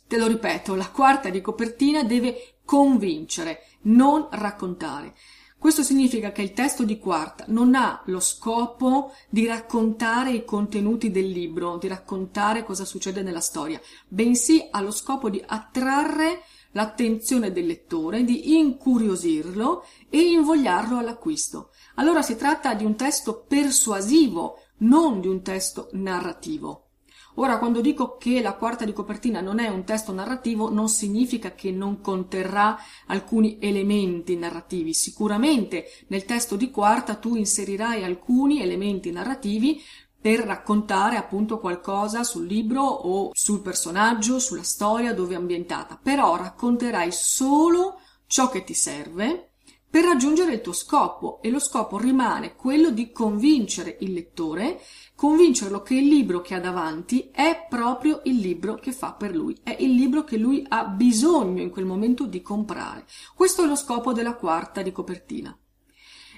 Te 0.07 0.17
lo 0.17 0.27
ripeto, 0.27 0.75
la 0.75 0.89
quarta 0.89 1.29
di 1.29 1.41
copertina 1.41 2.03
deve 2.03 2.57
convincere, 2.65 3.61
non 3.83 4.27
raccontare. 4.31 5.15
Questo 5.63 5.81
significa 5.81 6.33
che 6.33 6.41
il 6.41 6.51
testo 6.51 6.83
di 6.83 6.99
quarta 6.99 7.45
non 7.47 7.73
ha 7.73 8.01
lo 8.07 8.19
scopo 8.19 9.13
di 9.29 9.45
raccontare 9.45 10.33
i 10.33 10.43
contenuti 10.43 11.09
del 11.09 11.29
libro, 11.29 11.77
di 11.77 11.87
raccontare 11.87 12.65
cosa 12.65 12.83
succede 12.83 13.21
nella 13.21 13.39
storia, 13.39 13.79
bensì 14.09 14.67
ha 14.69 14.81
lo 14.81 14.91
scopo 14.91 15.29
di 15.29 15.41
attrarre 15.45 16.41
l'attenzione 16.73 17.51
del 17.51 17.65
lettore, 17.65 18.23
di 18.23 18.57
incuriosirlo 18.57 19.85
e 20.09 20.19
invogliarlo 20.19 20.97
all'acquisto. 20.97 21.71
Allora 21.95 22.21
si 22.21 22.35
tratta 22.35 22.73
di 22.75 22.85
un 22.85 22.95
testo 22.95 23.45
persuasivo, 23.47 24.59
non 24.79 25.21
di 25.21 25.27
un 25.27 25.41
testo 25.41 25.89
narrativo. 25.93 26.89
Ora, 27.37 27.57
quando 27.57 27.81
dico 27.81 28.17
che 28.17 28.41
la 28.41 28.53
quarta 28.53 28.85
di 28.85 28.93
copertina 28.93 29.41
non 29.41 29.57
è 29.57 29.67
un 29.67 29.85
testo 29.85 30.11
narrativo, 30.11 30.69
non 30.69 30.87
significa 30.87 31.53
che 31.55 31.71
non 31.71 31.99
conterrà 31.99 32.77
alcuni 33.07 33.57
elementi 33.59 34.35
narrativi. 34.35 34.93
Sicuramente 34.93 35.85
nel 36.07 36.25
testo 36.25 36.55
di 36.55 36.69
quarta 36.69 37.15
tu 37.15 37.35
inserirai 37.35 38.03
alcuni 38.03 38.61
elementi 38.61 39.09
narrativi 39.09 39.81
per 40.23 40.39
raccontare 40.39 41.17
appunto 41.17 41.59
qualcosa 41.59 42.23
sul 42.23 42.45
libro 42.45 42.81
o 42.81 43.31
sul 43.33 43.59
personaggio, 43.59 44.39
sulla 44.39 44.63
storia 44.63 45.13
dove 45.13 45.33
è 45.33 45.37
ambientata, 45.37 45.99
però 46.01 46.37
racconterai 46.37 47.11
solo 47.11 47.99
ciò 48.25 48.47
che 48.47 48.63
ti 48.63 48.73
serve 48.73 49.49
per 49.89 50.05
raggiungere 50.05 50.53
il 50.53 50.61
tuo 50.61 50.71
scopo 50.71 51.41
e 51.41 51.49
lo 51.49 51.59
scopo 51.59 51.97
rimane 51.97 52.55
quello 52.55 52.89
di 52.89 53.11
convincere 53.11 53.97
il 53.99 54.13
lettore, 54.13 54.79
convincerlo 55.13 55.81
che 55.81 55.95
il 55.95 56.07
libro 56.07 56.39
che 56.39 56.55
ha 56.55 56.61
davanti 56.61 57.29
è 57.29 57.67
proprio 57.69 58.21
il 58.23 58.37
libro 58.37 58.75
che 58.75 58.93
fa 58.93 59.11
per 59.11 59.35
lui, 59.35 59.59
è 59.61 59.75
il 59.77 59.93
libro 59.93 60.23
che 60.23 60.37
lui 60.37 60.65
ha 60.69 60.85
bisogno 60.85 61.61
in 61.61 61.69
quel 61.69 61.85
momento 61.85 62.25
di 62.25 62.41
comprare. 62.41 63.05
Questo 63.35 63.65
è 63.65 63.67
lo 63.67 63.75
scopo 63.75 64.13
della 64.13 64.35
quarta 64.35 64.81
di 64.81 64.93
copertina. 64.93 65.55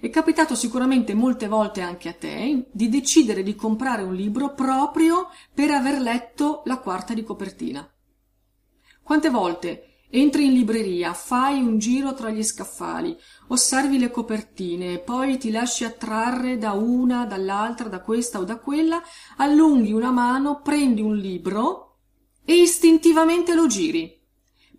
È 0.06 0.10
capitato 0.12 0.54
sicuramente 0.54 1.16
molte 1.16 1.48
volte 1.48 1.82
anche 1.82 2.10
a 2.10 2.14
te 2.14 2.68
di 2.72 2.90
decidere 2.90 3.42
di 3.42 3.56
comprare 3.56 4.04
un 4.04 4.14
libro 4.14 4.54
proprio 4.54 5.30
per 5.52 5.72
aver 5.72 6.00
letto 6.00 6.62
la 6.66 6.78
quarta 6.78 7.16
di 7.16 7.24
copertina. 7.24 7.92
Quante 9.02 9.32
volte 9.32 10.04
entri 10.12 10.46
in 10.46 10.54
libreria, 10.54 11.14
fai 11.14 11.60
un 11.60 11.80
giro 11.80 12.14
tra 12.14 12.30
gli 12.30 12.44
scaffali, 12.44 13.18
osservi 13.48 13.98
le 13.98 14.12
copertine, 14.12 15.00
poi 15.00 15.40
ti 15.40 15.50
lasci 15.50 15.86
attrarre 15.86 16.60
da 16.60 16.74
una, 16.74 17.26
dall'altra, 17.26 17.90
da 17.90 18.02
questa 18.02 18.38
o 18.38 18.44
da 18.44 18.58
quella, 18.58 19.02
allunghi 19.38 19.92
una 19.92 20.12
mano, 20.12 20.62
prendi 20.62 21.02
un 21.02 21.16
libro 21.16 22.02
e 22.46 22.54
istintivamente 22.54 23.56
lo 23.56 23.66
giri, 23.66 24.22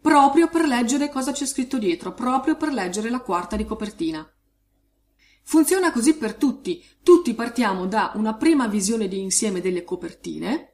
proprio 0.00 0.47
per 0.47 0.66
leggere 0.66 1.11
cosa 1.11 1.33
c'è 1.33 1.47
scritto 1.47 1.78
dietro, 1.78 2.14
proprio 2.14 2.54
per 2.54 2.73
leggere 2.73 3.11
la 3.11 3.23
quarta 3.23 3.56
di 3.56 3.64
copertina. 3.64 4.25
Funziona 5.49 5.93
così 5.93 6.17
per 6.17 6.35
tutti. 6.35 6.85
Tutti 7.05 7.33
partiamo 7.33 7.87
da 7.87 8.11
una 8.17 8.35
prima 8.35 8.67
visione 8.67 9.07
di 9.07 9.21
insieme 9.21 9.61
delle 9.61 9.85
copertine, 9.85 10.73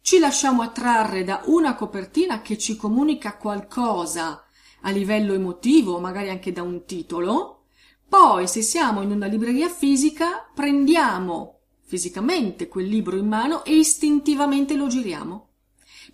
ci 0.00 0.18
lasciamo 0.18 0.62
attrarre 0.62 1.24
da 1.24 1.42
una 1.44 1.74
copertina 1.74 2.40
che 2.40 2.56
ci 2.56 2.74
comunica 2.74 3.36
qualcosa 3.36 4.42
a 4.80 4.90
livello 4.90 5.34
emotivo, 5.34 6.00
magari 6.00 6.30
anche 6.30 6.52
da 6.52 6.62
un 6.62 6.86
titolo, 6.86 7.64
poi 8.08 8.48
se 8.48 8.62
siamo 8.62 9.02
in 9.02 9.10
una 9.10 9.26
libreria 9.26 9.68
fisica 9.68 10.50
prendiamo 10.54 11.58
fisicamente 11.82 12.66
quel 12.66 12.86
libro 12.86 13.18
in 13.18 13.28
mano 13.28 13.62
e 13.62 13.74
istintivamente 13.74 14.74
lo 14.74 14.86
giriamo. 14.86 15.48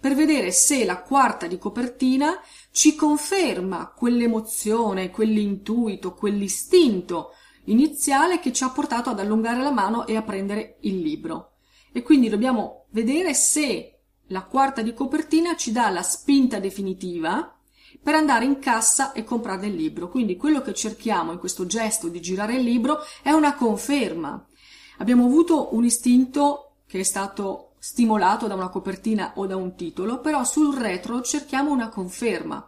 Per 0.01 0.17
vedere 0.17 0.51
se 0.51 0.85
la 0.85 1.01
quarta 1.01 1.47
di 1.47 1.59
copertina 1.59 2.41
ci 2.73 2.97
conferma 2.97 3.93
quell'emozione, 3.97 5.11
quell'intuito, 5.11 6.13
quell'istinto 6.15 7.35
iniziale 7.65 8.41
che 8.41 8.53
ci 8.53 8.65
ha 8.65 8.71
portato 8.71 9.11
ad 9.11 9.21
allungare 9.21 9.63
la 9.63 9.71
mano 9.71 10.07
e 10.07 10.17
a 10.17 10.23
prendere 10.23 10.77
il 10.81 11.01
libro. 11.01 11.53
E 11.93 12.03
quindi 12.03 12.29
dobbiamo 12.29 12.87
vedere 12.91 13.35
se 13.35 14.01
la 14.29 14.43
quarta 14.43 14.83
di 14.83 14.95
copertina 14.95 15.57
ci 15.57 15.73
dà 15.73 15.91
la 15.91 16.03
spinta 16.03 16.59
definitiva 16.59 17.55
per 18.03 18.15
andare 18.15 18.45
in 18.45 18.59
cassa 18.59 19.13
e 19.13 19.25
comprare 19.25 19.67
il 19.67 19.75
libro. 19.75 20.09
Quindi 20.09 20.37
quello 20.37 20.63
che 20.63 20.73
cerchiamo 20.73 21.33
in 21.33 21.39
questo 21.39 21.67
gesto 21.67 22.09
di 22.09 22.21
girare 22.21 22.55
il 22.55 22.63
libro 22.63 23.01
è 23.23 23.31
una 23.31 23.55
conferma. 23.55 24.47
Abbiamo 24.99 25.25
avuto 25.25 25.75
un 25.75 25.85
istinto 25.85 26.77
che 26.87 27.01
è 27.01 27.05
stato 27.05 27.73
stimolato 27.79 28.47
da 28.47 28.55
una 28.55 28.69
copertina 28.69 29.33
o 29.37 29.47
da 29.47 29.57
un 29.57 29.75
titolo, 29.75 30.21
però 30.21 30.45
sul 30.45 30.77
retro 30.77 31.23
cerchiamo 31.23 31.73
una 31.73 31.89
conferma 31.89 32.65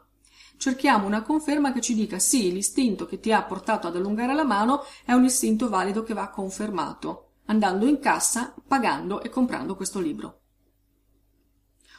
cerchiamo 0.63 1.09
una 1.09 1.23
conferma 1.23 1.73
che 1.73 1.81
ci 1.81 1.93
dica 1.93 2.21
sì, 2.21 2.53
l'istinto 2.53 3.05
che 3.05 3.19
ti 3.19 3.33
ha 3.33 3.43
portato 3.43 3.89
ad 3.89 3.97
allungare 3.97 4.33
la 4.33 4.45
mano 4.45 4.85
è 5.05 5.11
un 5.11 5.25
istinto 5.25 5.69
valido 5.69 6.05
che 6.05 6.15
va 6.15 6.29
confermato, 6.29 7.31
andando 7.47 7.85
in 7.85 7.99
cassa, 7.99 8.55
pagando 8.69 9.23
e 9.23 9.29
comprando 9.29 9.75
questo 9.75 9.99
libro. 9.99 10.43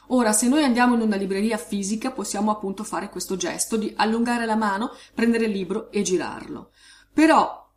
Ora, 0.08 0.32
se 0.32 0.48
noi 0.48 0.64
andiamo 0.64 0.94
in 0.94 1.02
una 1.02 1.16
libreria 1.16 1.58
fisica, 1.58 2.10
possiamo 2.10 2.50
appunto 2.50 2.84
fare 2.84 3.10
questo 3.10 3.36
gesto 3.36 3.76
di 3.76 3.92
allungare 3.98 4.46
la 4.46 4.56
mano, 4.56 4.92
prendere 5.12 5.44
il 5.44 5.50
libro 5.52 5.90
e 5.90 6.00
girarlo. 6.00 6.70
Però 7.12 7.70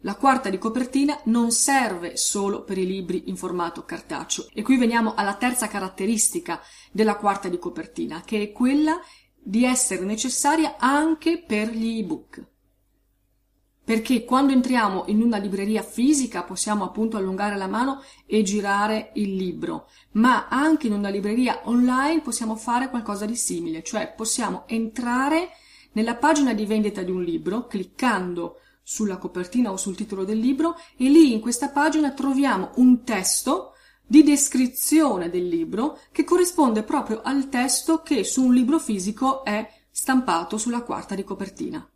la 0.00 0.16
quarta 0.16 0.50
di 0.50 0.58
copertina 0.58 1.18
non 1.24 1.50
serve 1.50 2.18
solo 2.18 2.62
per 2.62 2.76
i 2.76 2.86
libri 2.86 3.30
in 3.30 3.38
formato 3.38 3.86
cartaceo. 3.86 4.48
E 4.52 4.60
qui 4.60 4.76
veniamo 4.76 5.14
alla 5.14 5.36
terza 5.36 5.66
caratteristica 5.66 6.60
della 6.92 7.16
quarta 7.16 7.48
di 7.48 7.58
copertina, 7.58 8.20
che 8.20 8.42
è 8.42 8.52
quella 8.52 9.00
di 9.46 9.64
essere 9.64 10.04
necessaria 10.04 10.74
anche 10.76 11.38
per 11.38 11.70
gli 11.70 12.00
ebook. 12.00 12.44
Perché 13.84 14.24
quando 14.24 14.52
entriamo 14.52 15.04
in 15.06 15.22
una 15.22 15.36
libreria 15.36 15.84
fisica 15.84 16.42
possiamo 16.42 16.82
appunto 16.82 17.16
allungare 17.16 17.56
la 17.56 17.68
mano 17.68 18.02
e 18.26 18.42
girare 18.42 19.12
il 19.14 19.36
libro, 19.36 19.88
ma 20.12 20.48
anche 20.48 20.88
in 20.88 20.94
una 20.94 21.10
libreria 21.10 21.60
online 21.66 22.22
possiamo 22.22 22.56
fare 22.56 22.90
qualcosa 22.90 23.24
di 23.24 23.36
simile, 23.36 23.84
cioè 23.84 24.12
possiamo 24.16 24.64
entrare 24.66 25.50
nella 25.92 26.16
pagina 26.16 26.52
di 26.52 26.66
vendita 26.66 27.02
di 27.02 27.12
un 27.12 27.22
libro 27.22 27.68
cliccando 27.68 28.58
sulla 28.82 29.16
copertina 29.16 29.70
o 29.70 29.76
sul 29.76 29.94
titolo 29.94 30.24
del 30.24 30.40
libro 30.40 30.76
e 30.96 31.08
lì 31.08 31.32
in 31.32 31.40
questa 31.40 31.68
pagina 31.68 32.10
troviamo 32.10 32.72
un 32.76 33.04
testo 33.04 33.75
di 34.06 34.22
descrizione 34.22 35.28
del 35.28 35.48
libro 35.48 35.98
che 36.12 36.24
corrisponde 36.24 36.84
proprio 36.84 37.22
al 37.22 37.48
testo 37.48 38.02
che 38.02 38.22
su 38.22 38.44
un 38.44 38.54
libro 38.54 38.78
fisico 38.78 39.42
è 39.44 39.68
stampato 39.90 40.58
sulla 40.58 40.82
quarta 40.82 41.14
di 41.14 41.24
copertina. 41.24 41.88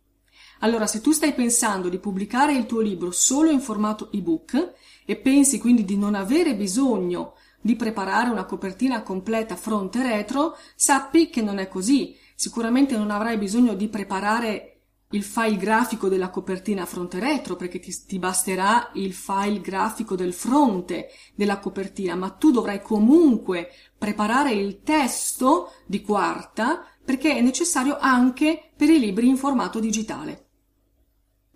Allora, 0.59 0.85
se 0.87 1.01
tu 1.01 1.11
stai 1.11 1.33
pensando 1.33 1.89
di 1.89 1.97
pubblicare 1.97 2.53
il 2.53 2.65
tuo 2.65 2.81
libro 2.81 3.11
solo 3.11 3.49
in 3.49 3.61
formato 3.61 4.11
ebook 4.11 4.73
e 5.05 5.15
pensi 5.15 5.59
quindi 5.59 5.85
di 5.85 5.97
non 5.97 6.13
avere 6.13 6.55
bisogno 6.55 7.35
di 7.61 7.75
preparare 7.75 8.29
una 8.29 8.45
copertina 8.45 9.01
completa 9.01 9.55
fronte 9.55 10.01
retro, 10.01 10.57
sappi 10.75 11.29
che 11.29 11.41
non 11.41 11.59
è 11.59 11.67
così. 11.67 12.15
Sicuramente 12.35 12.97
non 12.97 13.11
avrai 13.11 13.37
bisogno 13.37 13.73
di 13.73 13.87
preparare 13.87 14.80
il 15.11 15.23
file 15.23 15.57
grafico 15.57 16.09
della 16.09 16.29
copertina 16.29 16.85
fronte 16.85 17.17
e 17.17 17.21
retro 17.21 17.55
perché 17.55 17.79
ti, 17.79 17.93
ti, 18.05 18.19
basterà 18.19 18.91
il 18.93 19.13
file 19.13 19.61
grafico 19.61 20.15
del 20.15 20.33
fronte 20.33 21.09
della 21.35 21.59
copertina, 21.59 22.15
ma 22.15 22.29
tu 22.29 22.51
dovrai 22.51 22.81
comunque 22.81 23.69
preparare 23.97 24.51
il 24.51 24.81
testo 24.81 25.71
di 25.85 26.01
quarta 26.01 26.85
perché 27.03 27.35
è 27.35 27.41
necessario 27.41 27.97
anche 27.99 28.71
per 28.75 28.89
i 28.89 28.99
libri 28.99 29.27
in 29.27 29.37
formato 29.37 29.79
digitale. 29.79 30.47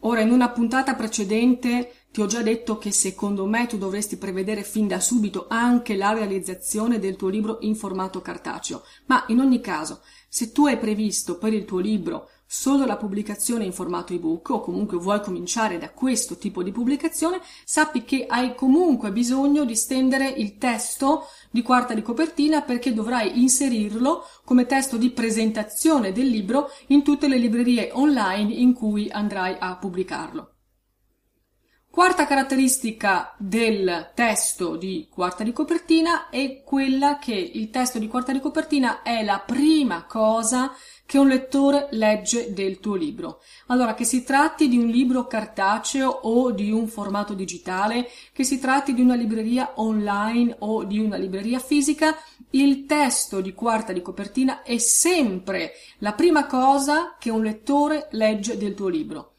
Ora, 0.02 0.22
in 0.22 0.32
una 0.32 0.50
puntata 0.50 0.94
precedente 0.94 2.06
ti 2.12 2.22
ho 2.22 2.28
già 2.28 2.42
detto 2.42 2.78
che 2.78 2.92
secondo 2.92 3.46
me 3.46 3.66
tu 3.66 3.78
dovresti 3.78 4.18
prevedere 4.18 4.64
fin 4.64 4.88
da 4.88 5.00
subito 5.00 5.48
anche 5.50 5.96
la 5.96 6.14
realizzazione 6.14 7.00
del 7.00 7.16
tuo 7.16 7.30
libro 7.30 7.58
in 7.62 7.76
formato 7.76 8.22
cartaceo, 8.22 8.84
ma 9.08 9.26
in 9.28 9.40
ogni 9.40 9.60
caso, 9.62 10.02
se 10.30 10.52
tu 10.52 10.68
hai 10.68 10.78
previsto 10.78 11.38
per 11.38 11.54
il 11.54 11.66
tuo 11.66 11.80
libro 11.80 12.30
solo 12.46 12.86
la 12.86 12.98
pubblicazione 12.98 13.66
in 13.66 13.74
formato 13.74 14.14
ebook 14.14 14.50
o 14.50 14.62
comunque 14.62 14.98
vuoi 14.98 15.22
cominciare 15.22 15.78
da 15.78 15.90
questo 15.90 16.38
tipo 16.38 16.64
di 16.64 16.72
pubblicazione, 16.72 17.42
sappi 17.64 18.04
che 18.04 18.26
hai 18.28 18.56
comunque 18.56 19.12
bisogno 19.12 19.66
di 19.66 19.76
stendere 19.76 20.28
il 20.28 20.58
testo 20.58 21.28
di 21.50 21.62
quarta 21.62 21.94
di 21.94 22.02
copertina 22.02 22.62
perché 22.62 22.94
dovrai 22.94 23.42
inserirlo 23.42 24.24
come 24.44 24.66
testo 24.66 24.98
di 24.98 25.10
presentazione 25.10 26.12
del 26.12 26.28
libro 26.28 26.70
in 26.88 27.04
tutte 27.04 27.28
le 27.28 27.38
librerie 27.38 27.92
online 27.94 28.54
in 28.54 28.74
cui 28.74 29.10
andrai 29.10 29.56
a 29.60 29.76
pubblicarlo. 29.76 30.55
Quarta 31.96 32.26
caratteristica 32.26 33.34
del 33.38 34.12
testo 34.14 34.76
di 34.76 35.08
quarta 35.10 35.46
di 35.46 35.54
copertina 35.54 36.28
è 36.28 36.62
quella 36.62 37.18
che 37.20 37.34
il 37.34 37.70
testo 37.70 38.00
di 38.00 38.10
quarta 38.10 38.34
di 38.34 38.42
copertina 38.42 39.02
è 39.02 39.24
la 39.24 39.40
prima 39.40 40.04
cosa 40.04 40.74
che 41.06 41.18
un 41.18 41.30
lettore 41.30 41.88
legge 41.92 42.52
del 42.52 42.82
tuo 42.82 42.96
libro. 42.96 43.42
Allora, 43.68 43.94
che 43.94 44.04
si 44.04 44.26
tratti 44.26 44.68
di 44.68 44.78
un 44.78 44.88
libro 44.88 45.26
cartaceo 45.26 46.10
o 46.10 46.52
di 46.52 46.70
un 46.70 46.90
formato 46.90 47.34
digitale, 47.34 48.10
che 48.34 48.44
si 48.44 48.60
tratti 48.60 48.94
di 48.94 49.00
una 49.00 49.16
libreria 49.16 49.72
online 49.76 50.54
o 50.60 50.84
di 50.84 51.00
una 51.00 51.16
libreria 51.16 51.60
fisica, 51.60 52.14
il 52.50 52.86
testo 52.86 53.40
di 53.40 53.54
quarta 53.54 53.94
di 53.94 54.02
copertina 54.02 54.64
è 54.64 54.78
sempre 54.80 55.72
la 56.00 56.12
prima 56.12 56.46
cosa 56.46 57.16
che 57.18 57.30
un 57.30 57.42
lettore 57.42 58.10
legge 58.12 58.58
del 58.58 58.74
tuo 58.74 58.90
libro. 58.90 59.35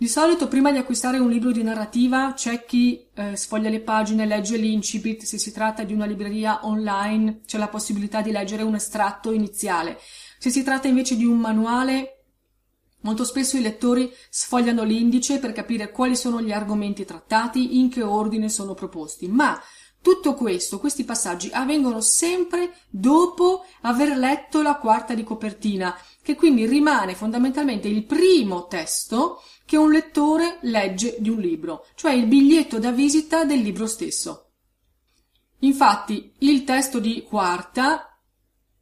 Di 0.00 0.06
solito 0.06 0.46
prima 0.46 0.70
di 0.70 0.78
acquistare 0.78 1.18
un 1.18 1.28
libro 1.28 1.50
di 1.50 1.64
narrativa 1.64 2.32
c'è 2.32 2.64
chi 2.64 3.04
eh, 3.14 3.34
sfoglia 3.34 3.68
le 3.68 3.80
pagine, 3.80 4.26
legge 4.26 4.56
l'incipit, 4.56 5.24
se 5.24 5.38
si 5.38 5.50
tratta 5.50 5.82
di 5.82 5.92
una 5.92 6.06
libreria 6.06 6.60
online 6.62 7.40
c'è 7.44 7.58
la 7.58 7.66
possibilità 7.66 8.22
di 8.22 8.30
leggere 8.30 8.62
un 8.62 8.76
estratto 8.76 9.32
iniziale. 9.32 9.98
Se 10.38 10.50
si 10.50 10.62
tratta 10.62 10.86
invece 10.86 11.16
di 11.16 11.24
un 11.24 11.38
manuale, 11.38 12.26
molto 13.00 13.24
spesso 13.24 13.56
i 13.56 13.60
lettori 13.60 14.08
sfogliano 14.30 14.84
l'indice 14.84 15.40
per 15.40 15.50
capire 15.50 15.90
quali 15.90 16.14
sono 16.14 16.40
gli 16.40 16.52
argomenti 16.52 17.04
trattati, 17.04 17.80
in 17.80 17.90
che 17.90 18.04
ordine 18.04 18.48
sono 18.48 18.74
proposti, 18.74 19.26
ma 19.26 19.60
tutto 20.00 20.34
questo, 20.34 20.78
questi 20.78 21.04
passaggi 21.04 21.50
avvengono 21.52 22.00
sempre 22.00 22.74
dopo 22.88 23.64
aver 23.82 24.16
letto 24.16 24.62
la 24.62 24.76
quarta 24.76 25.14
di 25.14 25.24
copertina, 25.24 25.96
che 26.22 26.34
quindi 26.34 26.66
rimane 26.66 27.14
fondamentalmente 27.14 27.88
il 27.88 28.04
primo 28.04 28.66
testo 28.66 29.42
che 29.64 29.76
un 29.76 29.90
lettore 29.90 30.58
legge 30.62 31.16
di 31.18 31.28
un 31.28 31.38
libro, 31.38 31.86
cioè 31.94 32.12
il 32.12 32.26
biglietto 32.26 32.78
da 32.78 32.90
visita 32.90 33.44
del 33.44 33.60
libro 33.60 33.86
stesso. 33.86 34.52
Infatti, 35.60 36.32
il 36.38 36.64
testo 36.64 37.00
di 37.00 37.22
quarta 37.22 38.18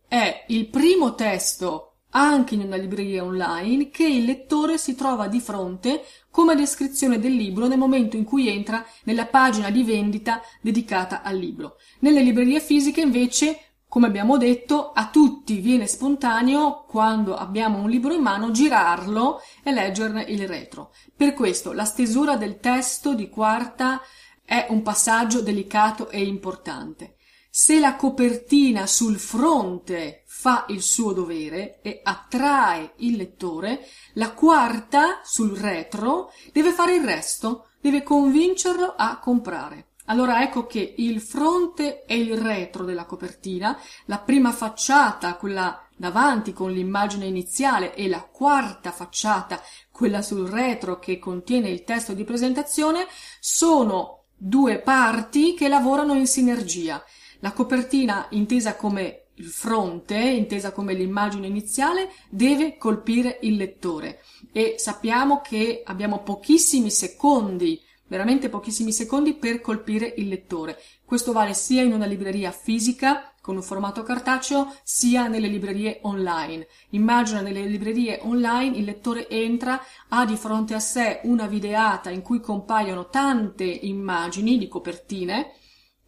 è 0.07 0.45
il 0.49 0.69
primo 0.69 1.15
testo 1.15 1.86
anche 2.17 2.55
in 2.55 2.63
una 2.63 2.77
libreria 2.77 3.23
online 3.23 3.91
che 3.91 4.07
il 4.07 4.25
lettore 4.25 4.79
si 4.79 4.95
trova 4.95 5.29
di 5.29 5.39
fronte 5.39 6.03
come 6.31 6.55
descrizione 6.55 7.21
del 7.21 7.35
libro 7.35 7.67
nel 7.67 7.77
momento 7.77 8.17
in 8.17 8.25
cui 8.25 8.49
entra 8.49 8.83
nella 9.05 9.27
pagina 9.27 9.69
di 9.69 9.85
vendita 9.85 10.41
dedicata 10.63 11.21
al 11.21 11.37
libro. 11.37 11.77
Nelle 12.01 12.23
librerie 12.23 12.61
fisiche 12.61 13.03
invece 13.03 13.61
come 13.89 14.09
abbiamo 14.09 14.37
detto, 14.37 14.93
a 14.93 15.09
tutti 15.09 15.59
viene 15.61 15.87
spontaneo, 15.87 16.85
quando 16.87 17.35
abbiamo 17.35 17.79
un 17.79 17.89
libro 17.89 18.13
in 18.13 18.21
mano, 18.21 18.51
girarlo 18.51 19.41
e 19.63 19.73
leggerne 19.73 20.23
il 20.23 20.47
retro. 20.47 20.93
Per 21.17 21.33
questo 21.33 21.73
la 21.73 21.85
stesura 21.85 22.37
del 22.37 22.59
testo 22.59 23.15
di 23.15 23.31
quarta 23.31 24.03
è 24.45 24.67
un 24.69 24.83
passaggio 24.83 25.41
delicato 25.41 26.11
e 26.11 26.23
importante. 26.23 27.16
Se 27.59 27.81
la 27.81 27.97
copertina 27.97 28.87
sul 28.87 29.19
fronte 29.19 30.25
fa 30.27 30.67
il 30.69 30.83
suo 30.83 31.15
dovere 31.15 31.81
e 31.81 32.01
attrae 32.05 32.93
il 32.97 33.17
lettore, 33.17 33.89
la 34.13 34.33
quarta 34.33 35.23
sul 35.25 35.57
retro 35.57 36.31
deve 36.53 36.73
fare 36.73 36.97
il 36.97 37.03
resto, 37.03 37.69
deve 37.81 38.03
convincerlo 38.03 38.93
a 38.95 39.19
comprare. 39.19 39.87
Allora 40.05 40.43
ecco 40.43 40.67
che 40.67 40.97
il 40.99 41.19
fronte 41.23 42.05
e 42.05 42.19
il 42.19 42.37
retro 42.37 42.85
della 42.85 43.07
copertina, 43.07 43.81
la 44.05 44.19
prima 44.19 44.53
facciata, 44.53 45.37
quella 45.37 45.83
davanti 45.97 46.53
con 46.53 46.71
l'immagine 46.71 47.25
iniziale 47.25 47.95
e 47.95 48.07
la 48.07 48.21
quarta 48.21 48.93
facciata, 48.93 49.63
quella 49.91 50.21
sul 50.21 50.47
retro 50.47 50.99
che 50.99 51.19
contiene 51.19 51.71
il 51.71 51.85
testo 51.85 52.13
di 52.13 52.25
presentazione, 52.25 53.07
sono 53.41 54.25
due 54.37 54.79
parti 54.81 55.55
che 55.55 55.69
lavorano 55.69 56.13
in 56.13 56.27
sinergia. 56.27 57.03
La 57.41 57.53
copertina 57.53 58.27
intesa 58.31 58.77
come 58.77 59.27
il 59.35 59.47
fronte, 59.47 60.17
intesa 60.17 60.73
come 60.73 60.95
l'immagine 60.95 61.47
iniziale, 61.47 62.11
deve 62.29 62.77
colpire 62.79 63.39
il 63.43 63.57
lettore 63.57 64.23
e 64.53 64.77
sappiamo 64.79 65.41
che 65.41 65.83
abbiamo 65.85 66.23
pochissimi 66.23 66.91
secondi 66.91 67.83
veramente 68.09 68.49
pochissimi 68.49 68.93
secondi 68.93 69.35
per 69.35 69.61
colpire 69.61 70.13
il 70.17 70.29
lettore. 70.29 70.81
Questo 71.05 71.33
vale 71.33 71.55
sia 71.55 71.83
in 71.83 71.93
una 71.93 72.07
libreria 72.07 72.51
fisica 72.51 73.33
con 73.41 73.57
un 73.57 73.63
formato 73.63 74.03
cartaceo 74.03 74.75
sia 74.83 75.29
nelle 75.29 75.49
librerie 75.49 76.01
online. 76.03 76.67
Immagina 76.91 77.41
nelle 77.41 77.65
librerie 77.65 78.19
online 78.23 78.77
il 78.77 78.85
lettore 78.85 79.29
entra, 79.29 79.81
ha 80.09 80.25
di 80.25 80.37
fronte 80.37 80.75
a 80.75 80.81
sé 80.81 81.21
una 81.25 81.47
videata 81.47 82.11
in 82.11 82.23
cui 82.23 82.41
compaiono 82.41 83.09
tante 83.09 83.65
immagini 83.65 84.59
di 84.59 84.69
copertine, 84.69 85.53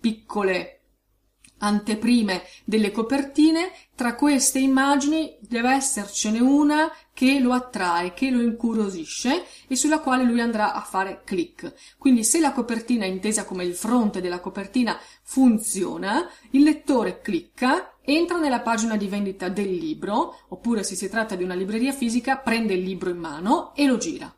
piccole 0.00 0.77
anteprime 1.58 2.42
delle 2.64 2.90
copertine, 2.90 3.72
tra 3.94 4.14
queste 4.14 4.58
immagini 4.58 5.36
deve 5.40 5.72
essercene 5.72 6.38
una 6.40 6.92
che 7.12 7.40
lo 7.40 7.52
attrae, 7.52 8.14
che 8.14 8.30
lo 8.30 8.40
incuriosisce 8.40 9.44
e 9.66 9.74
sulla 9.74 9.98
quale 9.98 10.22
lui 10.22 10.40
andrà 10.40 10.72
a 10.72 10.80
fare 10.82 11.22
click. 11.24 11.96
Quindi 11.98 12.22
se 12.22 12.38
la 12.38 12.52
copertina 12.52 13.04
intesa 13.06 13.44
come 13.44 13.64
il 13.64 13.74
fronte 13.74 14.20
della 14.20 14.40
copertina 14.40 14.96
funziona, 15.22 16.30
il 16.50 16.62
lettore 16.62 17.20
clicca, 17.20 17.96
entra 18.02 18.38
nella 18.38 18.60
pagina 18.60 18.96
di 18.96 19.08
vendita 19.08 19.48
del 19.48 19.74
libro, 19.74 20.42
oppure 20.48 20.82
se 20.84 20.94
si 20.94 21.08
tratta 21.08 21.34
di 21.34 21.42
una 21.42 21.54
libreria 21.54 21.92
fisica, 21.92 22.36
prende 22.36 22.74
il 22.74 22.82
libro 22.82 23.10
in 23.10 23.18
mano 23.18 23.74
e 23.74 23.86
lo 23.86 23.96
gira. 23.96 24.32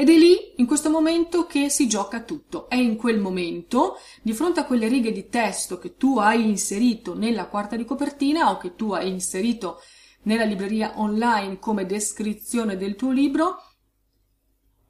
Ed 0.00 0.10
è 0.10 0.16
lì, 0.16 0.52
in 0.58 0.66
questo 0.66 0.90
momento, 0.90 1.44
che 1.46 1.68
si 1.70 1.88
gioca 1.88 2.22
tutto. 2.22 2.68
È 2.68 2.76
in 2.76 2.94
quel 2.94 3.18
momento, 3.18 3.96
di 4.22 4.32
fronte 4.32 4.60
a 4.60 4.64
quelle 4.64 4.86
righe 4.86 5.10
di 5.10 5.28
testo 5.28 5.76
che 5.76 5.96
tu 5.96 6.18
hai 6.18 6.48
inserito 6.48 7.16
nella 7.16 7.48
quarta 7.48 7.74
di 7.74 7.84
copertina 7.84 8.48
o 8.52 8.58
che 8.58 8.76
tu 8.76 8.92
hai 8.92 9.08
inserito 9.08 9.80
nella 10.22 10.44
libreria 10.44 11.00
online 11.00 11.58
come 11.58 11.84
descrizione 11.84 12.76
del 12.76 12.94
tuo 12.94 13.10
libro, 13.10 13.56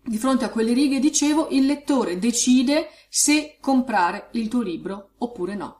di 0.05 0.18
fronte 0.18 0.44
a 0.44 0.51
quelle 0.51 0.75
righe, 0.75 0.99
dicevo, 0.99 1.49
il 1.53 1.64
lettore 1.64 2.18
decide 2.18 2.90
se 3.09 3.57
comprare 3.62 4.29
il 4.33 4.49
tuo 4.49 4.61
libro 4.61 5.12
oppure 5.16 5.55
no. 5.55 5.78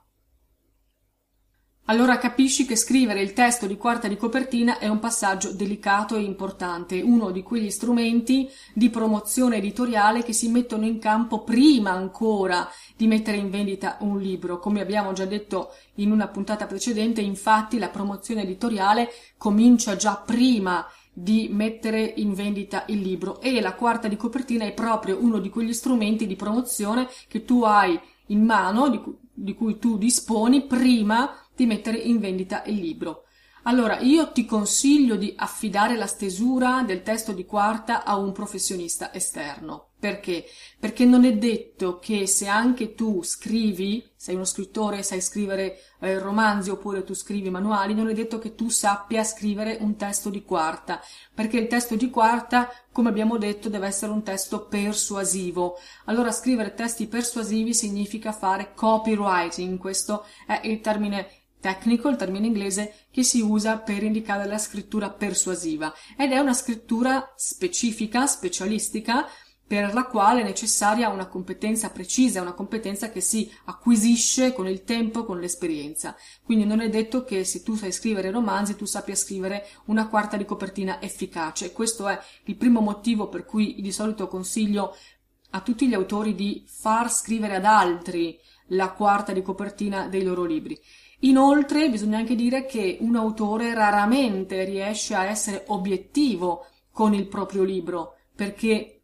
Allora 1.91 2.19
capisci 2.19 2.67
che 2.67 2.77
scrivere 2.77 3.23
il 3.23 3.33
testo 3.33 3.67
di 3.67 3.79
quarta 3.79 4.09
di 4.09 4.17
copertina 4.19 4.77
è 4.77 4.89
un 4.89 4.99
passaggio 4.99 5.53
delicato 5.53 6.17
e 6.17 6.21
importante, 6.21 7.01
uno 7.01 7.31
di 7.31 7.43
quegli 7.43 7.71
strumenti 7.71 8.47
di 8.75 8.91
promozione 8.91 9.57
editoriale 9.57 10.23
che 10.23 10.35
si 10.35 10.51
mettono 10.51 10.85
in 10.85 10.99
campo 10.99 11.45
prima 11.45 11.93
ancora 11.93 12.69
di 12.95 13.07
mettere 13.07 13.39
in 13.39 13.49
vendita 13.49 13.97
un 14.01 14.21
libro. 14.21 14.59
Come 14.59 14.83
abbiamo 14.83 15.15
già 15.15 15.25
detto 15.25 15.73
in 15.95 16.13
una 16.13 16.29
puntata 16.29 16.67
precedente, 16.67 17.23
infatti 17.23 17.79
la 17.79 17.89
promozione 17.89 18.43
editoriale 18.43 19.09
comincia 19.39 19.97
già 19.97 20.17
prima 20.17 20.87
di 21.11 21.49
mettere 21.51 22.03
in 22.17 22.35
vendita 22.35 22.85
il 22.89 23.01
libro 23.01 23.41
e 23.41 23.63
la 23.63 23.73
quarta 23.73 24.09
di 24.09 24.17
copertina 24.19 24.67
è 24.67 24.75
proprio 24.75 25.17
uno 25.23 25.39
di 25.39 25.49
quegli 25.49 25.73
strumenti 25.73 26.27
di 26.27 26.37
promozione 26.37 27.09
che 27.29 27.47
tu 27.47 27.63
hai 27.63 27.99
in 28.27 28.45
mano, 28.45 28.91
di, 28.91 29.01
cu- 29.01 29.17
di 29.33 29.55
cui 29.55 29.79
tu 29.79 29.97
disponi 29.97 30.67
prima 30.67 31.35
di 31.59 31.67
mettere 31.67 31.99
in 31.99 32.21
vendita 32.21 32.63
il 32.67 32.77
libro. 32.77 33.25
Allora, 33.65 33.99
io 33.99 34.31
ti 34.31 34.47
consiglio 34.47 35.17
di 35.17 35.35
affidare 35.37 35.97
la 35.97 36.07
stesura 36.07 36.85
del 36.87 37.03
testo 37.03 37.33
di 37.33 37.45
quarta 37.45 38.05
a 38.05 38.17
un 38.17 38.31
professionista 38.33 39.13
esterno. 39.13 39.89
Perché? 39.99 40.45
Perché 40.79 41.05
non 41.05 41.25
è 41.25 41.37
detto 41.37 41.99
che 41.99 42.29
se 42.29 42.47
anche 42.47 42.95
tu 42.95 43.21
scrivi, 43.25 44.09
sei 44.15 44.37
uno 44.37 44.45
scrittore, 44.45 45.03
sai 45.03 45.21
scrivere 45.21 45.81
eh, 45.99 46.21
romanzi 46.21 46.71
oppure 46.71 47.03
tu 47.03 47.15
scrivi 47.15 47.51
manuali, 47.51 47.95
non 47.95 48.09
è 48.09 48.15
detto 48.15 48.39
che 48.39 48.55
tu 48.55 48.69
sappia 48.69 49.25
scrivere 49.25 49.77
un 49.81 49.97
testo 49.97 50.31
di 50.31 50.45
quarta, 50.45 51.03
perché 51.35 51.59
il 51.59 51.67
testo 51.67 51.97
di 51.97 52.11
quarta, 52.11 52.71
come 52.93 53.09
abbiamo 53.09 53.39
detto, 53.39 53.69
deve 53.69 53.89
essere 53.89 54.13
un 54.13 54.23
testo 54.23 54.67
persuasivo. 54.67 55.79
Allora 56.05 56.31
scrivere 56.31 56.75
testi 56.75 57.09
persuasivi 57.09 57.75
significa 57.75 58.31
fare 58.31 58.75
copywriting, 58.75 59.79
questo 59.79 60.25
è 60.47 60.61
il 60.63 60.81
termine 60.81 61.38
tecnico, 61.61 62.09
il 62.09 62.17
termine 62.17 62.47
inglese 62.47 63.07
che 63.11 63.23
si 63.23 63.41
usa 63.41 63.79
per 63.79 64.03
indicare 64.03 64.47
la 64.47 64.59
scrittura 64.59 65.11
persuasiva 65.11 65.93
ed 66.17 66.33
è 66.33 66.39
una 66.39 66.55
scrittura 66.55 67.33
specifica, 67.37 68.27
specialistica, 68.27 69.27
per 69.69 69.93
la 69.93 70.07
quale 70.07 70.41
è 70.41 70.45
necessaria 70.45 71.11
una 71.11 71.27
competenza 71.27 71.91
precisa, 71.91 72.41
una 72.41 72.55
competenza 72.55 73.11
che 73.11 73.21
si 73.21 73.53
acquisisce 73.67 74.55
con 74.55 74.67
il 74.67 74.83
tempo, 74.83 75.27
con 75.27 75.39
l'esperienza. 75.41 76.17
Quindi 76.43 76.65
non 76.65 76.81
è 76.81 76.89
detto 76.89 77.23
che 77.23 77.45
se 77.45 77.63
tu 77.63 77.75
sai 77.75 77.93
scrivere 77.93 78.31
romanzi 78.31 78.77
tu 78.77 78.87
sappia 78.87 79.15
scrivere 79.15 79.69
una 79.85 80.09
quarta 80.09 80.39
di 80.39 80.47
copertina 80.47 81.03
efficace. 81.03 81.73
Questo 81.73 82.09
è 82.09 82.19
il 82.45 82.57
primo 82.57 82.81
motivo 82.81 83.29
per 83.29 83.45
cui 83.45 83.77
di 83.83 83.93
solito 83.93 84.27
consiglio 84.27 84.97
a 85.51 85.61
tutti 85.61 85.87
gli 85.87 85.95
autori 85.95 86.35
di 86.35 86.65
far 86.67 87.13
scrivere 87.13 87.57
ad 87.57 87.65
altri 87.67 88.39
la 88.69 88.91
quarta 88.91 89.33
di 89.33 89.43
copertina 89.43 90.09
dei 90.09 90.23
loro 90.23 90.45
libri. 90.45 90.79
Inoltre 91.21 91.91
bisogna 91.91 92.19
anche 92.19 92.35
dire 92.35 92.67
che 92.67 92.99
un 93.01 93.17
autore 93.17 93.75
raramente 93.75 94.65
riesce 94.65 95.15
a 95.15 95.25
essere 95.25 95.65
obiettivo 95.69 96.67
con 96.93 97.15
il 97.15 97.27
proprio 97.27 97.65
libro 97.65 98.17
perché 98.35 99.01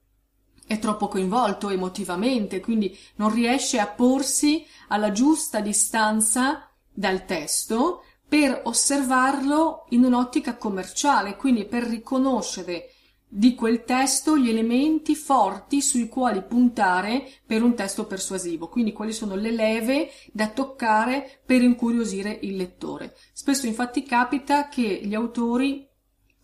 è 0.66 0.78
troppo 0.78 1.08
coinvolto 1.08 1.68
emotivamente, 1.68 2.60
quindi 2.60 2.96
non 3.16 3.32
riesce 3.32 3.78
a 3.78 3.86
porsi 3.86 4.64
alla 4.88 5.12
giusta 5.12 5.60
distanza 5.60 6.70
dal 6.90 7.24
testo 7.26 8.04
per 8.26 8.62
osservarlo 8.64 9.86
in 9.90 10.04
un'ottica 10.04 10.56
commerciale, 10.56 11.36
quindi 11.36 11.66
per 11.66 11.82
riconoscere 11.82 12.93
di 13.36 13.56
quel 13.56 13.82
testo 13.82 14.38
gli 14.38 14.48
elementi 14.48 15.16
forti 15.16 15.82
sui 15.82 16.06
quali 16.06 16.40
puntare 16.44 17.28
per 17.44 17.64
un 17.64 17.74
testo 17.74 18.06
persuasivo, 18.06 18.68
quindi 18.68 18.92
quali 18.92 19.12
sono 19.12 19.34
le 19.34 19.50
leve 19.50 20.10
da 20.32 20.50
toccare 20.50 21.40
per 21.44 21.60
incuriosire 21.60 22.38
il 22.42 22.54
lettore. 22.54 23.16
Spesso 23.32 23.66
infatti 23.66 24.04
capita 24.04 24.68
che 24.68 25.00
gli 25.02 25.16
autori 25.16 25.84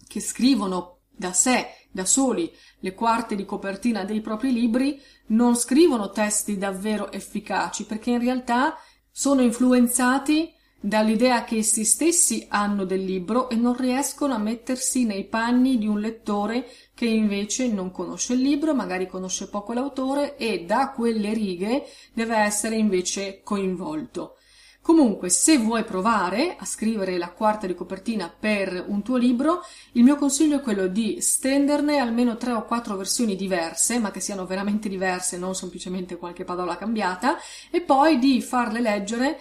che 0.08 0.18
scrivono 0.18 1.02
da 1.08 1.32
sé, 1.32 1.68
da 1.92 2.04
soli, 2.04 2.50
le 2.80 2.92
quarte 2.92 3.36
di 3.36 3.44
copertina 3.44 4.02
dei 4.02 4.20
propri 4.20 4.52
libri, 4.52 5.00
non 5.26 5.54
scrivono 5.54 6.10
testi 6.10 6.58
davvero 6.58 7.12
efficaci, 7.12 7.84
perché 7.84 8.10
in 8.10 8.18
realtà 8.18 8.76
sono 9.12 9.42
influenzati 9.42 10.52
dall'idea 10.80 11.44
che 11.44 11.58
essi 11.58 11.84
stessi 11.84 12.46
hanno 12.48 12.84
del 12.84 13.04
libro 13.04 13.50
e 13.50 13.54
non 13.54 13.76
riescono 13.76 14.34
a 14.34 14.38
mettersi 14.38 15.04
nei 15.04 15.24
panni 15.24 15.76
di 15.76 15.86
un 15.86 16.00
lettore 16.00 16.66
che 16.94 17.04
invece 17.04 17.68
non 17.68 17.90
conosce 17.90 18.32
il 18.32 18.40
libro, 18.40 18.74
magari 18.74 19.06
conosce 19.06 19.48
poco 19.48 19.74
l'autore 19.74 20.36
e 20.36 20.64
da 20.64 20.90
quelle 20.90 21.34
righe 21.34 21.84
deve 22.14 22.36
essere 22.36 22.76
invece 22.76 23.42
coinvolto. 23.42 24.36
Comunque, 24.82 25.28
se 25.28 25.58
vuoi 25.58 25.84
provare 25.84 26.56
a 26.58 26.64
scrivere 26.64 27.18
la 27.18 27.30
quarta 27.30 27.66
di 27.66 27.74
copertina 27.74 28.34
per 28.36 28.82
un 28.88 29.02
tuo 29.02 29.18
libro, 29.18 29.62
il 29.92 30.02
mio 30.02 30.16
consiglio 30.16 30.56
è 30.56 30.62
quello 30.62 30.86
di 30.86 31.20
stenderne 31.20 31.98
almeno 31.98 32.38
tre 32.38 32.52
o 32.52 32.64
quattro 32.64 32.96
versioni 32.96 33.36
diverse, 33.36 33.98
ma 33.98 34.10
che 34.10 34.20
siano 34.20 34.46
veramente 34.46 34.88
diverse, 34.88 35.36
non 35.36 35.54
semplicemente 35.54 36.16
qualche 36.16 36.44
parola 36.44 36.78
cambiata, 36.78 37.36
e 37.70 37.82
poi 37.82 38.18
di 38.18 38.40
farle 38.40 38.80
leggere 38.80 39.38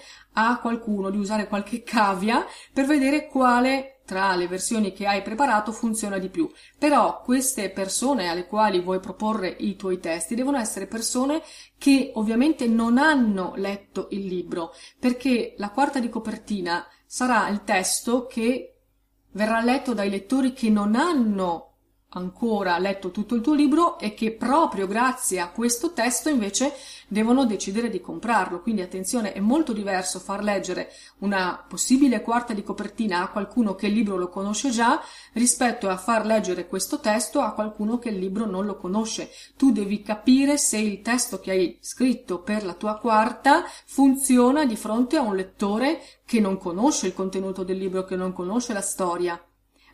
a 0.48 0.60
qualcuno, 0.60 1.10
di 1.10 1.18
usare 1.18 1.48
qualche 1.48 1.84
cavia 1.84 2.46
per 2.74 2.86
vedere 2.86 3.28
quale 3.28 4.00
tra 4.10 4.36
le 4.36 4.48
versioni 4.48 4.92
che 4.92 5.06
hai 5.06 5.22
preparato 5.22 5.72
funziona 5.72 6.18
di 6.18 6.30
più. 6.30 6.50
Però 6.80 7.22
queste 7.22 7.70
persone 7.70 8.28
alle 8.28 8.48
quali 8.48 8.82
vuoi 8.82 9.00
proporre 9.00 9.56
i 9.60 9.76
tuoi 9.76 10.00
testi 10.00 10.34
devono 10.34 10.58
essere 10.58 10.88
persone 10.88 11.44
che 11.78 12.12
ovviamente 12.16 12.68
non 12.68 12.98
hanno 12.98 13.54
letto 13.56 14.08
il 14.10 14.26
libro, 14.26 14.74
perché 15.00 15.54
la 15.58 15.70
quarta 15.70 16.00
di 16.00 16.10
copertina 16.10 16.84
sarà 17.06 17.50
il 17.50 17.64
testo 17.64 18.26
che 18.26 18.80
verrà 19.34 19.62
letto 19.62 19.94
dai 19.94 20.10
lettori 20.10 20.54
che 20.54 20.72
non 20.72 20.96
hanno 20.96 21.69
ancora 22.12 22.80
letto 22.80 23.12
tutto 23.12 23.36
il 23.36 23.42
tuo 23.42 23.54
libro 23.54 24.00
e 24.00 24.14
che 24.14 24.32
proprio 24.32 24.88
grazie 24.88 25.40
a 25.40 25.50
questo 25.50 25.94
testo 25.94 26.30
invece 26.30 26.74
devono 27.08 27.46
decidere 27.46 27.90
di 27.90 28.02
comprarlo. 28.02 28.62
Quindi 28.62 28.82
attenzione, 28.82 29.34
è 29.34 29.40
molto 29.40 29.74
diverso 29.74 30.20
far 30.20 30.42
leggere 30.42 30.92
una 31.20 31.64
possibile 31.68 32.22
quarta 32.22 32.54
di 32.54 32.64
copertina 32.64 33.22
a 33.22 33.30
qualcuno 33.30 33.76
che 33.76 33.88
il 33.88 33.94
libro 33.94 34.18
lo 34.18 34.30
conosce 34.30 34.70
già 34.70 35.02
rispetto 35.34 35.88
a 35.90 35.98
far 35.98 36.26
leggere 36.26 36.68
questo 36.68 37.00
testo 37.00 37.42
a 37.42 37.54
qualcuno 37.54 38.00
che 38.00 38.10
il 38.10 38.18
libro 38.18 38.46
non 38.46 38.66
lo 38.66 38.78
conosce. 38.78 39.30
Tu 39.56 39.72
devi 39.72 40.02
capire 40.02 40.58
se 40.58 40.78
il 40.78 41.02
testo 41.02 41.40
che 41.40 41.52
hai 41.52 41.78
scritto 41.82 42.40
per 42.40 42.66
la 42.66 42.74
tua 42.74 42.98
quarta 42.98 43.64
funziona 43.86 44.66
di 44.66 44.76
fronte 44.76 45.18
a 45.18 45.22
un 45.22 45.36
lettore 45.36 46.02
che 46.26 46.40
non 46.40 46.58
conosce 46.58 47.08
il 47.08 47.14
contenuto 47.14 47.64
del 47.64 47.78
libro, 47.78 48.04
che 48.04 48.16
non 48.16 48.34
conosce 48.34 48.74
la 48.74 48.82
storia 48.82 49.40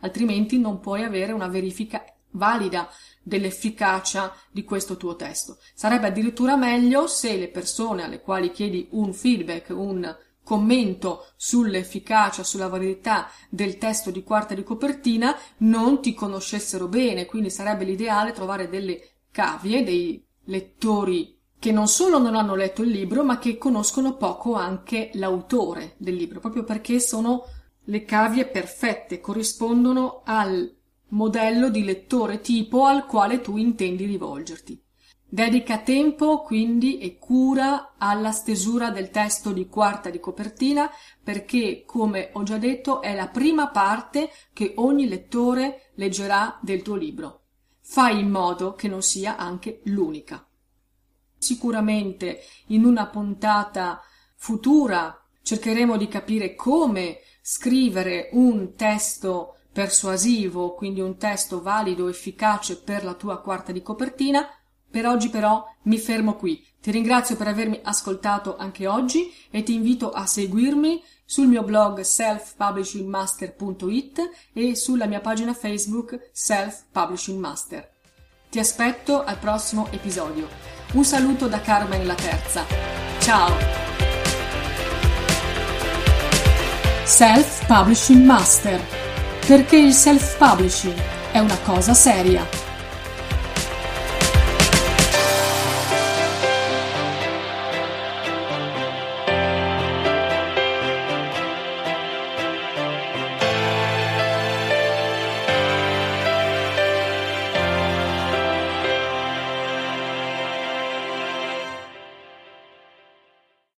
altrimenti 0.06 0.58
non 0.58 0.80
puoi 0.80 1.04
avere 1.04 1.32
una 1.32 1.48
verifica 1.48 2.04
valida 2.30 2.88
dell'efficacia 3.22 4.34
di 4.50 4.64
questo 4.64 4.96
tuo 4.96 5.16
testo. 5.16 5.58
Sarebbe 5.74 6.08
addirittura 6.08 6.56
meglio 6.56 7.06
se 7.06 7.36
le 7.36 7.48
persone 7.48 8.04
alle 8.04 8.20
quali 8.20 8.50
chiedi 8.50 8.88
un 8.92 9.12
feedback, 9.12 9.70
un 9.70 10.16
commento 10.44 11.26
sull'efficacia, 11.34 12.44
sulla 12.44 12.68
validità 12.68 13.28
del 13.48 13.78
testo 13.78 14.12
di 14.12 14.22
quarta 14.22 14.54
di 14.54 14.62
copertina 14.62 15.36
non 15.58 16.00
ti 16.00 16.14
conoscessero 16.14 16.86
bene, 16.86 17.26
quindi 17.26 17.50
sarebbe 17.50 17.84
l'ideale 17.84 18.30
trovare 18.30 18.68
delle 18.68 19.00
cavie, 19.32 19.82
dei 19.82 20.24
lettori 20.44 21.36
che 21.58 21.72
non 21.72 21.88
solo 21.88 22.18
non 22.18 22.36
hanno 22.36 22.54
letto 22.54 22.82
il 22.82 22.90
libro, 22.90 23.24
ma 23.24 23.40
che 23.40 23.58
conoscono 23.58 24.14
poco 24.14 24.54
anche 24.54 25.10
l'autore 25.14 25.94
del 25.96 26.14
libro, 26.14 26.38
proprio 26.38 26.62
perché 26.62 27.00
sono 27.00 27.44
le 27.86 28.04
cavie 28.04 28.46
perfette, 28.46 29.20
corrispondono 29.20 30.22
al 30.24 30.74
modello 31.08 31.68
di 31.68 31.84
lettore 31.84 32.40
tipo 32.40 32.84
al 32.84 33.06
quale 33.06 33.40
tu 33.40 33.56
intendi 33.56 34.04
rivolgerti. 34.04 34.82
Dedica 35.28 35.78
tempo 35.78 36.42
quindi 36.42 36.98
e 36.98 37.18
cura 37.18 37.94
alla 37.98 38.30
stesura 38.30 38.90
del 38.90 39.10
testo 39.10 39.52
di 39.52 39.66
quarta 39.68 40.08
di 40.08 40.20
copertina 40.20 40.88
perché, 41.22 41.82
come 41.84 42.30
ho 42.32 42.42
già 42.44 42.58
detto, 42.58 43.02
è 43.02 43.14
la 43.14 43.26
prima 43.28 43.68
parte 43.68 44.30
che 44.52 44.74
ogni 44.76 45.08
lettore 45.08 45.90
leggerà 45.94 46.58
del 46.62 46.82
tuo 46.82 46.94
libro. 46.94 47.40
Fai 47.80 48.20
in 48.20 48.30
modo 48.30 48.74
che 48.74 48.88
non 48.88 49.02
sia 49.02 49.36
anche 49.36 49.80
l'unica. 49.84 50.46
Sicuramente 51.38 52.40
in 52.68 52.84
una 52.84 53.06
puntata 53.06 54.00
futura 54.36 55.22
cercheremo 55.42 55.96
di 55.96 56.08
capire 56.08 56.54
come 56.54 57.18
scrivere 57.48 58.30
un 58.32 58.74
testo 58.74 59.58
persuasivo, 59.70 60.74
quindi 60.74 61.00
un 61.00 61.16
testo 61.16 61.62
valido, 61.62 62.08
efficace 62.08 62.76
per 62.76 63.04
la 63.04 63.14
tua 63.14 63.40
quarta 63.40 63.70
di 63.70 63.82
copertina. 63.82 64.48
Per 64.90 65.06
oggi 65.06 65.28
però 65.28 65.64
mi 65.82 65.96
fermo 65.98 66.34
qui. 66.34 66.60
Ti 66.80 66.90
ringrazio 66.90 67.36
per 67.36 67.46
avermi 67.46 67.78
ascoltato 67.84 68.56
anche 68.56 68.88
oggi 68.88 69.32
e 69.50 69.62
ti 69.62 69.74
invito 69.74 70.10
a 70.10 70.26
seguirmi 70.26 71.00
sul 71.24 71.46
mio 71.46 71.62
blog 71.62 72.00
selfpublishingmaster.it 72.00 74.30
e 74.52 74.74
sulla 74.74 75.06
mia 75.06 75.20
pagina 75.20 75.54
Facebook 75.54 76.30
Self 76.32 76.86
Publishing 76.90 77.38
Master. 77.38 77.88
Ti 78.50 78.58
aspetto 78.58 79.22
al 79.22 79.38
prossimo 79.38 79.86
episodio. 79.92 80.48
Un 80.94 81.04
saluto 81.04 81.46
da 81.46 81.60
Carmen 81.60 82.04
la 82.06 82.14
Terza. 82.14 82.64
Ciao! 83.20 84.05
Self 87.06 87.64
Publishing 87.68 88.24
Master 88.24 88.80
perché 89.46 89.76
il 89.76 89.92
self-publishing 89.92 91.00
è 91.30 91.38
una 91.38 91.56
cosa 91.62 91.94
seria. 91.94 92.65